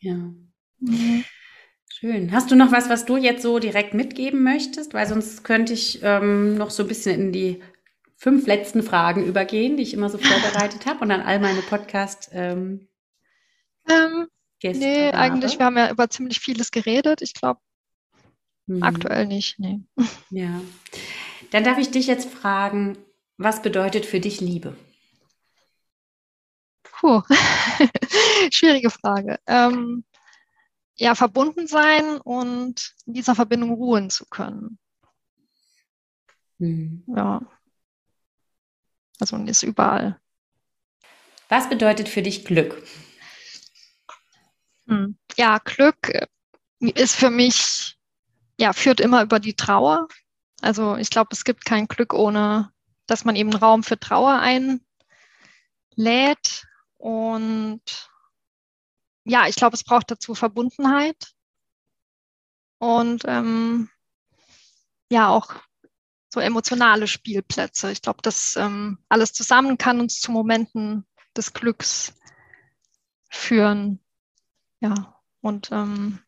[0.00, 0.32] Ja.
[0.78, 1.24] Mhm.
[1.92, 2.32] Schön.
[2.32, 4.94] Hast du noch was, was du jetzt so direkt mitgeben möchtest?
[4.94, 7.62] Weil sonst könnte ich ähm, noch so ein bisschen in die
[8.22, 12.30] fünf letzten Fragen übergehen, die ich immer so vorbereitet habe und dann all meine Podcast.
[12.32, 12.86] Ähm,
[13.90, 14.28] ähm,
[14.62, 15.18] nee, habe.
[15.18, 17.20] eigentlich, wir haben ja über ziemlich vieles geredet.
[17.20, 17.58] Ich glaube,
[18.66, 18.80] mhm.
[18.84, 19.58] aktuell nicht.
[19.58, 19.80] Nee.
[20.30, 20.60] Ja.
[21.50, 22.96] Dann darf ich dich jetzt fragen,
[23.38, 24.76] was bedeutet für dich Liebe?
[26.84, 27.22] Puh,
[28.52, 29.40] schwierige Frage.
[29.48, 30.04] Ähm,
[30.94, 34.78] ja, verbunden sein und in dieser Verbindung ruhen zu können.
[36.58, 37.02] Mhm.
[37.08, 37.42] Ja.
[39.22, 40.20] Also ist überall.
[41.48, 42.82] Was bedeutet für dich Glück?
[44.88, 45.16] Hm.
[45.36, 46.26] Ja, Glück äh,
[46.80, 47.96] ist für mich,
[48.58, 50.08] ja, führt immer über die Trauer.
[50.60, 52.72] Also ich glaube, es gibt kein Glück ohne,
[53.06, 54.80] dass man eben Raum für Trauer einlädt.
[56.98, 58.10] Und
[59.22, 61.30] ja, ich glaube, es braucht dazu Verbundenheit.
[62.78, 63.88] Und ähm,
[65.12, 65.54] ja, auch
[66.32, 67.92] so emotionale Spielplätze.
[67.92, 71.04] Ich glaube, das ähm, alles zusammen kann uns zu Momenten
[71.36, 72.14] des Glücks
[73.28, 74.00] führen.
[74.80, 76.20] Ja, und ähm,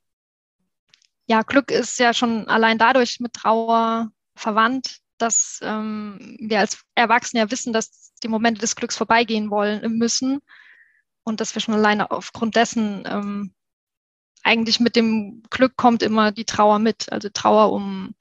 [1.26, 7.40] ja, Glück ist ja schon allein dadurch mit Trauer verwandt, dass ähm, wir als Erwachsene
[7.40, 10.40] ja wissen, dass die Momente des Glücks vorbeigehen wollen müssen
[11.22, 13.54] und dass wir schon alleine aufgrund dessen ähm,
[14.42, 18.14] eigentlich mit dem Glück kommt immer die Trauer mit, also Trauer um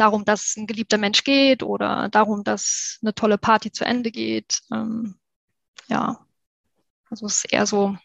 [0.00, 4.60] darum, dass ein geliebter Mensch geht oder darum, dass eine tolle Party zu Ende geht.
[4.72, 5.16] Ähm,
[5.88, 6.24] ja,
[7.10, 7.96] also es ist eher so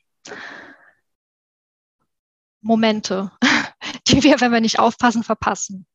[2.61, 3.31] Momente,
[4.07, 5.85] die wir, wenn wir nicht aufpassen, verpassen.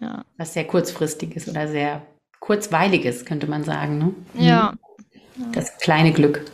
[0.00, 0.24] Ja.
[0.38, 2.06] Was sehr kurzfristiges oder sehr
[2.38, 3.98] kurzweiliges, könnte man sagen.
[3.98, 4.14] Ne?
[4.34, 4.74] Ja.
[5.52, 6.44] Das kleine Glück.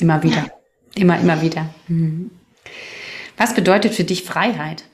[0.00, 0.50] Immer wieder.
[0.96, 1.74] Immer, immer wieder.
[1.88, 2.30] Mhm.
[3.36, 4.84] Was bedeutet für dich Freiheit?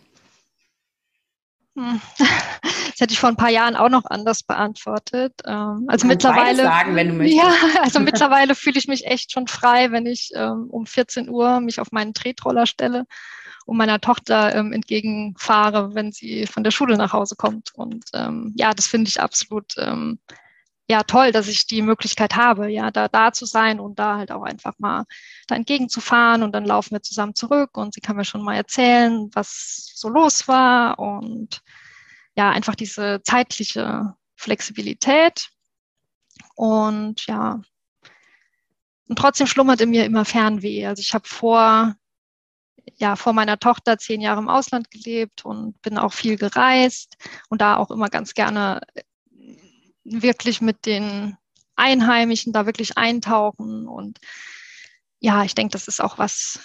[1.81, 2.01] Hm.
[2.19, 5.33] Das hätte ich vor ein paar Jahren auch noch anders beantwortet.
[5.47, 6.63] Ähm, also mittlerweile.
[6.63, 7.43] Sagen, wenn du möchtest.
[7.43, 7.53] Ja,
[7.83, 11.81] also mittlerweile fühle ich mich echt schon frei, wenn ich ähm, um 14 Uhr mich
[11.81, 13.07] auf meinen Tretroller stelle
[13.65, 17.73] und meiner Tochter ähm, entgegenfahre, wenn sie von der Schule nach Hause kommt.
[17.75, 19.75] Und ähm, ja, das finde ich absolut
[20.91, 24.33] ja toll, dass ich die Möglichkeit habe, ja, da, da zu sein und da halt
[24.33, 25.05] auch einfach mal
[25.47, 29.31] da entgegenzufahren und dann laufen wir zusammen zurück und sie kann mir schon mal erzählen,
[29.33, 31.61] was so los war und
[32.37, 35.51] ja, einfach diese zeitliche Flexibilität
[36.57, 37.61] und ja,
[39.09, 40.87] und trotzdem schlummert in mir immer Fernweh.
[40.87, 41.95] Also ich habe vor,
[42.97, 47.17] ja, vor meiner Tochter zehn Jahre im Ausland gelebt und bin auch viel gereist
[47.49, 48.81] und da auch immer ganz gerne
[50.05, 51.37] wirklich mit den
[51.77, 53.89] Einheimischen da wirklich eintauchen.
[53.89, 54.19] Und
[55.19, 56.61] ja, ich denke, das ist auch was,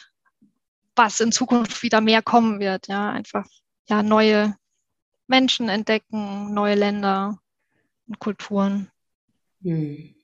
[0.95, 2.87] was in Zukunft wieder mehr kommen wird.
[2.87, 3.45] Ja, einfach
[3.87, 4.55] ja, neue
[5.27, 7.39] Menschen entdecken, neue Länder
[8.07, 8.91] und Kulturen.
[9.61, 10.15] Hm.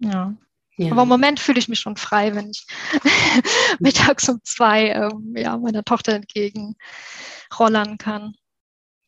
[0.00, 0.34] Ja.
[0.76, 0.92] ja.
[0.92, 2.66] Aber im Moment fühle ich mich schon frei, wenn ich
[3.78, 6.76] mittags um zwei ähm, ja, meiner Tochter entgegen
[7.58, 8.34] rollern kann.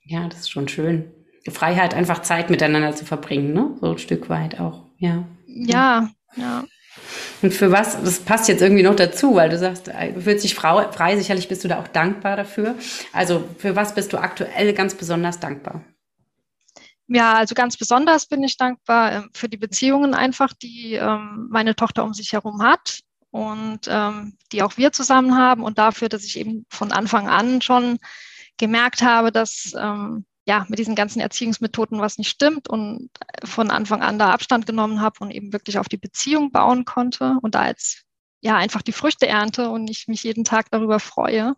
[0.02, 1.12] Ja, das ist schon schön.
[1.48, 3.76] Freiheit, einfach Zeit miteinander zu verbringen, ne?
[3.80, 5.24] So ein Stück weit auch, ja.
[5.46, 6.64] Ja, ja.
[7.42, 10.54] Und für was, das passt jetzt irgendwie noch dazu, weil du sagst, du fühlst dich
[10.54, 12.74] frei, sicherlich bist du da auch dankbar dafür.
[13.12, 15.82] Also für was bist du aktuell ganz besonders dankbar?
[17.12, 21.74] Ja, also ganz besonders bin ich dankbar ähm, für die Beziehungen einfach, die ähm, meine
[21.74, 23.00] Tochter um sich herum hat
[23.32, 27.62] und ähm, die auch wir zusammen haben und dafür, dass ich eben von Anfang an
[27.62, 27.98] schon
[28.58, 33.10] gemerkt habe, dass ähm, ja, mit diesen ganzen Erziehungsmethoden was nicht stimmt und
[33.44, 37.36] von Anfang an da Abstand genommen habe und eben wirklich auf die Beziehung bauen konnte
[37.42, 38.04] und da jetzt
[38.40, 41.54] ja einfach die Früchte ernte und ich mich jeden Tag darüber freue.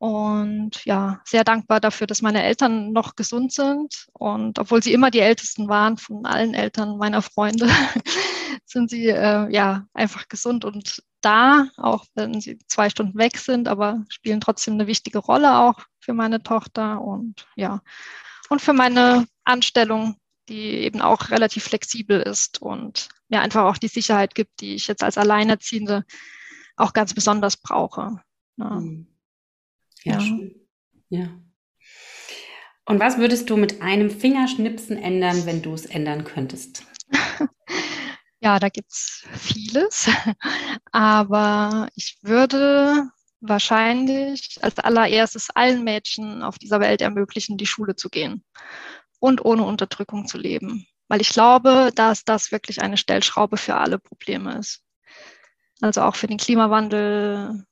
[0.00, 4.06] Und ja, sehr dankbar dafür, dass meine Eltern noch gesund sind.
[4.14, 7.68] Und obwohl sie immer die Ältesten waren von allen Eltern meiner Freunde,
[8.64, 13.68] sind sie äh, ja einfach gesund und da, auch wenn sie zwei Stunden weg sind,
[13.68, 17.82] aber spielen trotzdem eine wichtige Rolle auch für meine Tochter und ja,
[18.48, 20.16] und für meine Anstellung,
[20.48, 24.86] die eben auch relativ flexibel ist und mir einfach auch die Sicherheit gibt, die ich
[24.86, 26.06] jetzt als Alleinerziehende
[26.76, 28.22] auch ganz besonders brauche.
[28.56, 29.06] Ja, hm.
[30.04, 30.20] Ja,
[31.08, 31.28] ja.
[32.86, 36.84] Und was würdest du mit einem Fingerschnipsen ändern, wenn du es ändern könntest?
[38.42, 40.08] Ja, da gibt's vieles.
[40.92, 48.08] Aber ich würde wahrscheinlich als allererstes allen Mädchen auf dieser Welt ermöglichen, die Schule zu
[48.08, 48.44] gehen
[49.18, 50.86] und ohne Unterdrückung zu leben.
[51.08, 54.82] Weil ich glaube, dass das wirklich eine Stellschraube für alle Probleme ist.
[55.82, 57.64] Also auch für den Klimawandel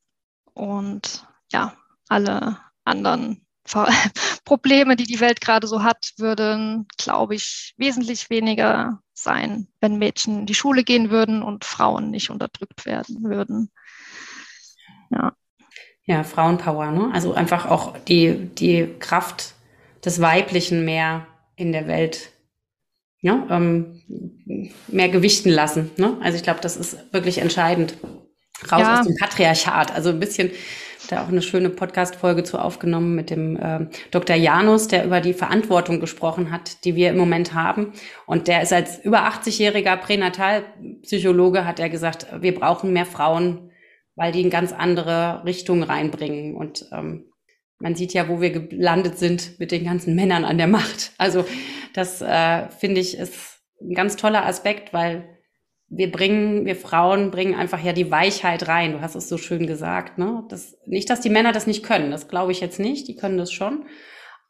[0.53, 1.77] und ja,
[2.09, 3.47] alle anderen
[4.45, 10.41] Probleme, die die Welt gerade so hat, würden, glaube ich, wesentlich weniger sein, wenn Mädchen
[10.41, 13.71] in die Schule gehen würden und Frauen nicht unterdrückt werden würden.
[15.11, 15.33] Ja.
[16.05, 17.11] Ja, Frauenpower, ne?
[17.13, 19.55] Also einfach auch die, die Kraft
[20.03, 22.31] des Weiblichen mehr in der Welt
[23.21, 24.01] ja, ähm,
[24.87, 25.91] mehr gewichten lassen.
[25.97, 26.17] Ne?
[26.23, 27.95] Also ich glaube, das ist wirklich entscheidend.
[28.71, 29.01] Raus ja.
[29.01, 29.93] aus dem Patriarchat.
[29.93, 30.51] Also ein bisschen
[31.09, 34.37] da auch eine schöne Podcast-Folge zu aufgenommen mit dem äh, Dr.
[34.37, 37.93] Janus, der über die Verantwortung gesprochen hat, die wir im Moment haben.
[38.27, 43.71] Und der ist als über 80-jähriger Pränatalpsychologe, hat er gesagt, wir brauchen mehr Frauen,
[44.15, 46.55] weil die in ganz andere Richtungen reinbringen.
[46.55, 47.33] Und ähm,
[47.79, 51.13] man sieht ja, wo wir gelandet sind mit den ganzen Männern an der Macht.
[51.17, 51.45] Also
[51.95, 55.38] das äh, finde ich ist ein ganz toller Aspekt, weil
[55.91, 58.93] wir bringen, wir Frauen bringen einfach ja die Weichheit rein.
[58.93, 60.45] Du hast es so schön gesagt, ne?
[60.49, 62.11] Das, nicht, dass die Männer das nicht können.
[62.11, 63.09] Das glaube ich jetzt nicht.
[63.09, 63.87] Die können das schon.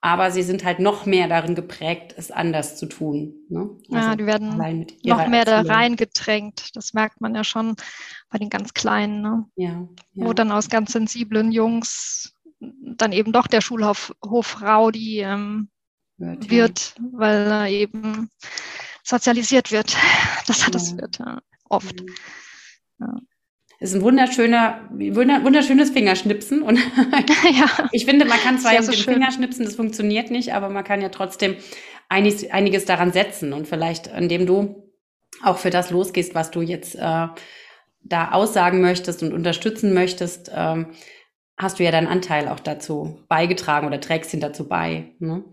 [0.01, 3.35] Aber sie sind halt noch mehr darin geprägt, es anders zu tun.
[3.49, 3.71] Ne?
[3.91, 4.57] Also ja, die werden
[5.05, 6.77] noch mehr da reingedrängt.
[6.77, 7.75] Das merkt man ja schon
[8.31, 9.23] bei den ganz Kleinen.
[9.23, 9.45] Ne?
[9.57, 10.27] Ja, ja.
[10.27, 15.69] Wo dann aus ganz sensiblen Jungs dann eben doch der Schulhofrau, ähm,
[16.17, 18.31] wird, wird weil er eben
[19.09, 19.97] sozialisiert wird,
[20.47, 22.05] dass er das wird, ja, oft.
[23.01, 23.15] Ja.
[23.81, 26.63] Ist ein wunderschöner, wunderschönes Fingerschnipsen.
[26.63, 26.79] Und
[27.59, 27.89] ja.
[27.93, 31.01] ich finde, man kann zwar ja mit dem Fingerschnipsen, das funktioniert nicht, aber man kann
[31.01, 31.57] ja trotzdem
[32.09, 33.53] einiges, einiges daran setzen.
[33.53, 34.91] Und vielleicht, indem du
[35.43, 37.29] auch für das losgehst, was du jetzt äh,
[38.01, 40.89] da aussagen möchtest und unterstützen möchtest, ähm,
[41.57, 45.15] hast du ja deinen Anteil auch dazu beigetragen oder trägst ihn dazu bei.
[45.21, 45.45] Ne?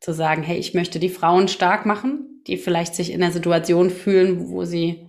[0.00, 3.90] Zu sagen, hey, ich möchte die Frauen stark machen, die vielleicht sich in einer Situation
[3.90, 5.08] fühlen, wo sie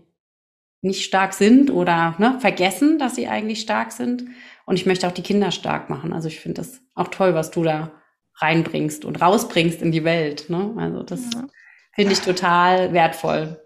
[0.82, 4.26] nicht stark sind oder ne, vergessen, dass sie eigentlich stark sind.
[4.66, 6.14] Und ich möchte auch die Kinder stark machen.
[6.14, 7.92] Also ich finde das auch toll, was du da
[8.38, 10.50] reinbringst und rausbringst in die Welt.
[10.50, 10.74] Ne?
[10.78, 11.46] Also das ja.
[11.94, 13.60] finde ich total wertvoll.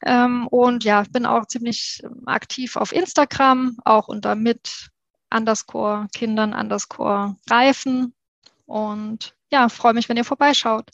[0.06, 4.90] Ähm, und ja, ich bin auch ziemlich aktiv auf Instagram, auch unter mit
[5.34, 8.14] underscore Kindern underscore Reifen.
[8.66, 10.90] Und ja, freue mich, wenn ihr vorbeischaut.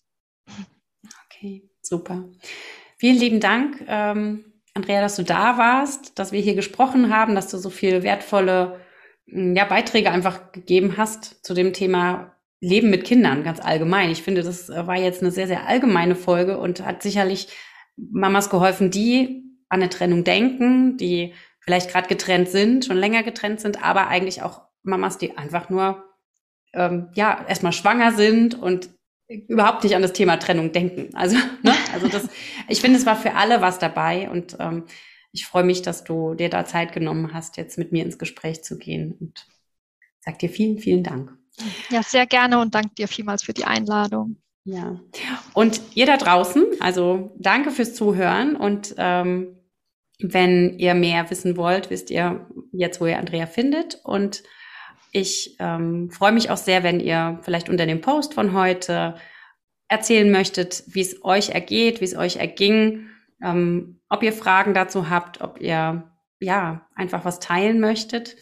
[1.26, 2.26] Okay, super.
[2.98, 7.50] Vielen lieben Dank, ähm, Andrea, dass du da warst, dass wir hier gesprochen haben, dass
[7.50, 8.80] du so viele wertvolle
[9.28, 14.12] hm, ja, Beiträge einfach gegeben hast zu dem Thema Leben mit Kindern ganz allgemein.
[14.12, 17.48] Ich finde, das äh, war jetzt eine sehr, sehr allgemeine Folge und hat sicherlich
[17.96, 23.60] Mamas geholfen, die an eine Trennung denken, die vielleicht gerade getrennt sind, schon länger getrennt
[23.60, 26.05] sind, aber eigentlich auch Mamas, die einfach nur
[26.76, 28.90] ähm, ja erstmal schwanger sind und
[29.28, 31.16] überhaupt nicht an das Thema Trennung denken.
[31.16, 31.74] Also, ne?
[31.94, 32.28] also das,
[32.68, 34.86] ich finde, es war für alle was dabei und ähm,
[35.32, 38.64] ich freue mich, dass du dir da Zeit genommen hast, jetzt mit mir ins Gespräch
[38.64, 39.48] zu gehen und
[40.20, 41.34] sag dir vielen, vielen Dank.
[41.90, 44.38] Ja, sehr gerne und danke dir vielmals für die Einladung.
[44.64, 45.00] Ja.
[45.54, 49.60] Und ihr da draußen, also danke fürs Zuhören und ähm,
[50.20, 54.44] wenn ihr mehr wissen wollt, wisst ihr jetzt, wo ihr Andrea findet und
[55.16, 59.16] ich ähm, freue mich auch sehr, wenn ihr vielleicht unter dem Post von heute
[59.88, 63.08] erzählen möchtet, wie es euch ergeht, wie es euch erging,
[63.42, 66.12] ähm, ob ihr Fragen dazu habt, ob ihr
[66.42, 68.36] ja einfach was teilen möchtet,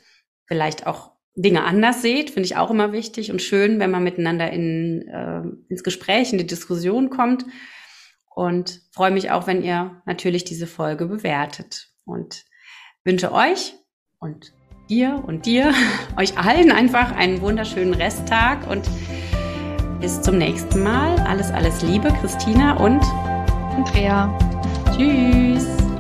[0.48, 4.52] vielleicht auch Dinge anders seht, finde ich auch immer wichtig und schön, wenn man miteinander
[4.52, 7.46] in, äh, ins Gespräch, in die Diskussion kommt.
[8.34, 11.90] Und freue mich auch, wenn ihr natürlich diese Folge bewertet.
[12.04, 12.46] Und
[13.04, 13.76] wünsche euch
[14.18, 14.54] und
[14.90, 15.74] dir und dir,
[16.18, 18.90] euch allen einfach einen wunderschönen Resttag und
[20.00, 21.16] bis zum nächsten Mal.
[21.28, 23.02] Alles, alles Liebe, Christina und
[23.76, 24.38] Andrea.
[24.96, 25.66] Tschüss.
[25.66, 25.93] Tschüss.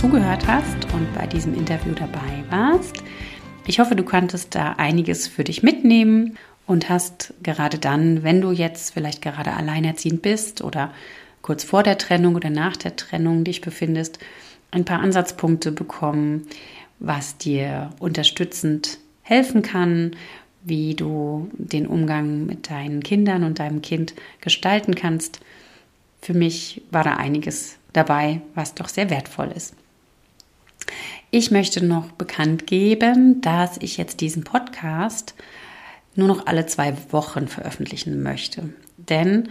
[0.00, 3.04] Zugehört hast und bei diesem Interview dabei warst.
[3.66, 8.50] Ich hoffe, du konntest da einiges für dich mitnehmen und hast gerade dann, wenn du
[8.50, 10.90] jetzt vielleicht gerade alleinerziehend bist oder
[11.42, 14.18] kurz vor der Trennung oder nach der Trennung dich befindest,
[14.70, 16.46] ein paar Ansatzpunkte bekommen,
[16.98, 20.12] was dir unterstützend helfen kann,
[20.62, 25.40] wie du den Umgang mit deinen Kindern und deinem Kind gestalten kannst.
[26.22, 29.74] Für mich war da einiges dabei, was doch sehr wertvoll ist.
[31.30, 35.34] Ich möchte noch bekannt geben, dass ich jetzt diesen Podcast
[36.16, 38.70] nur noch alle zwei Wochen veröffentlichen möchte.
[38.96, 39.48] Denn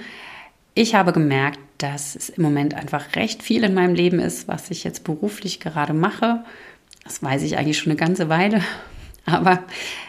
[0.73, 4.69] ich habe gemerkt, dass es im Moment einfach recht viel in meinem Leben ist, was
[4.69, 6.43] ich jetzt beruflich gerade mache.
[7.03, 8.61] Das weiß ich eigentlich schon eine ganze Weile.
[9.25, 9.63] Aber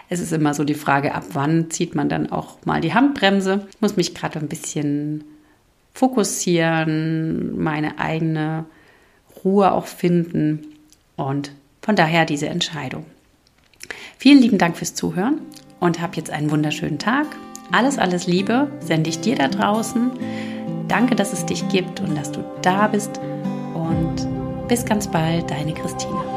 [0.09, 3.67] es ist immer so die Frage, ab wann zieht man dann auch mal die Handbremse.
[3.71, 5.25] Ich muss mich gerade ein bisschen
[5.95, 8.65] fokussieren, meine eigene
[9.45, 10.70] Ruhe auch finden
[11.21, 11.53] und
[11.83, 13.05] von daher diese Entscheidung.
[14.19, 15.41] Vielen lieben Dank fürs Zuhören
[15.79, 17.27] und hab jetzt einen wunderschönen Tag.
[17.73, 20.11] Alles, alles Liebe sende ich dir da draußen.
[20.89, 23.21] Danke, dass es dich gibt und dass du da bist
[23.75, 24.27] und
[24.69, 26.30] bis ganz bald, deine Christina.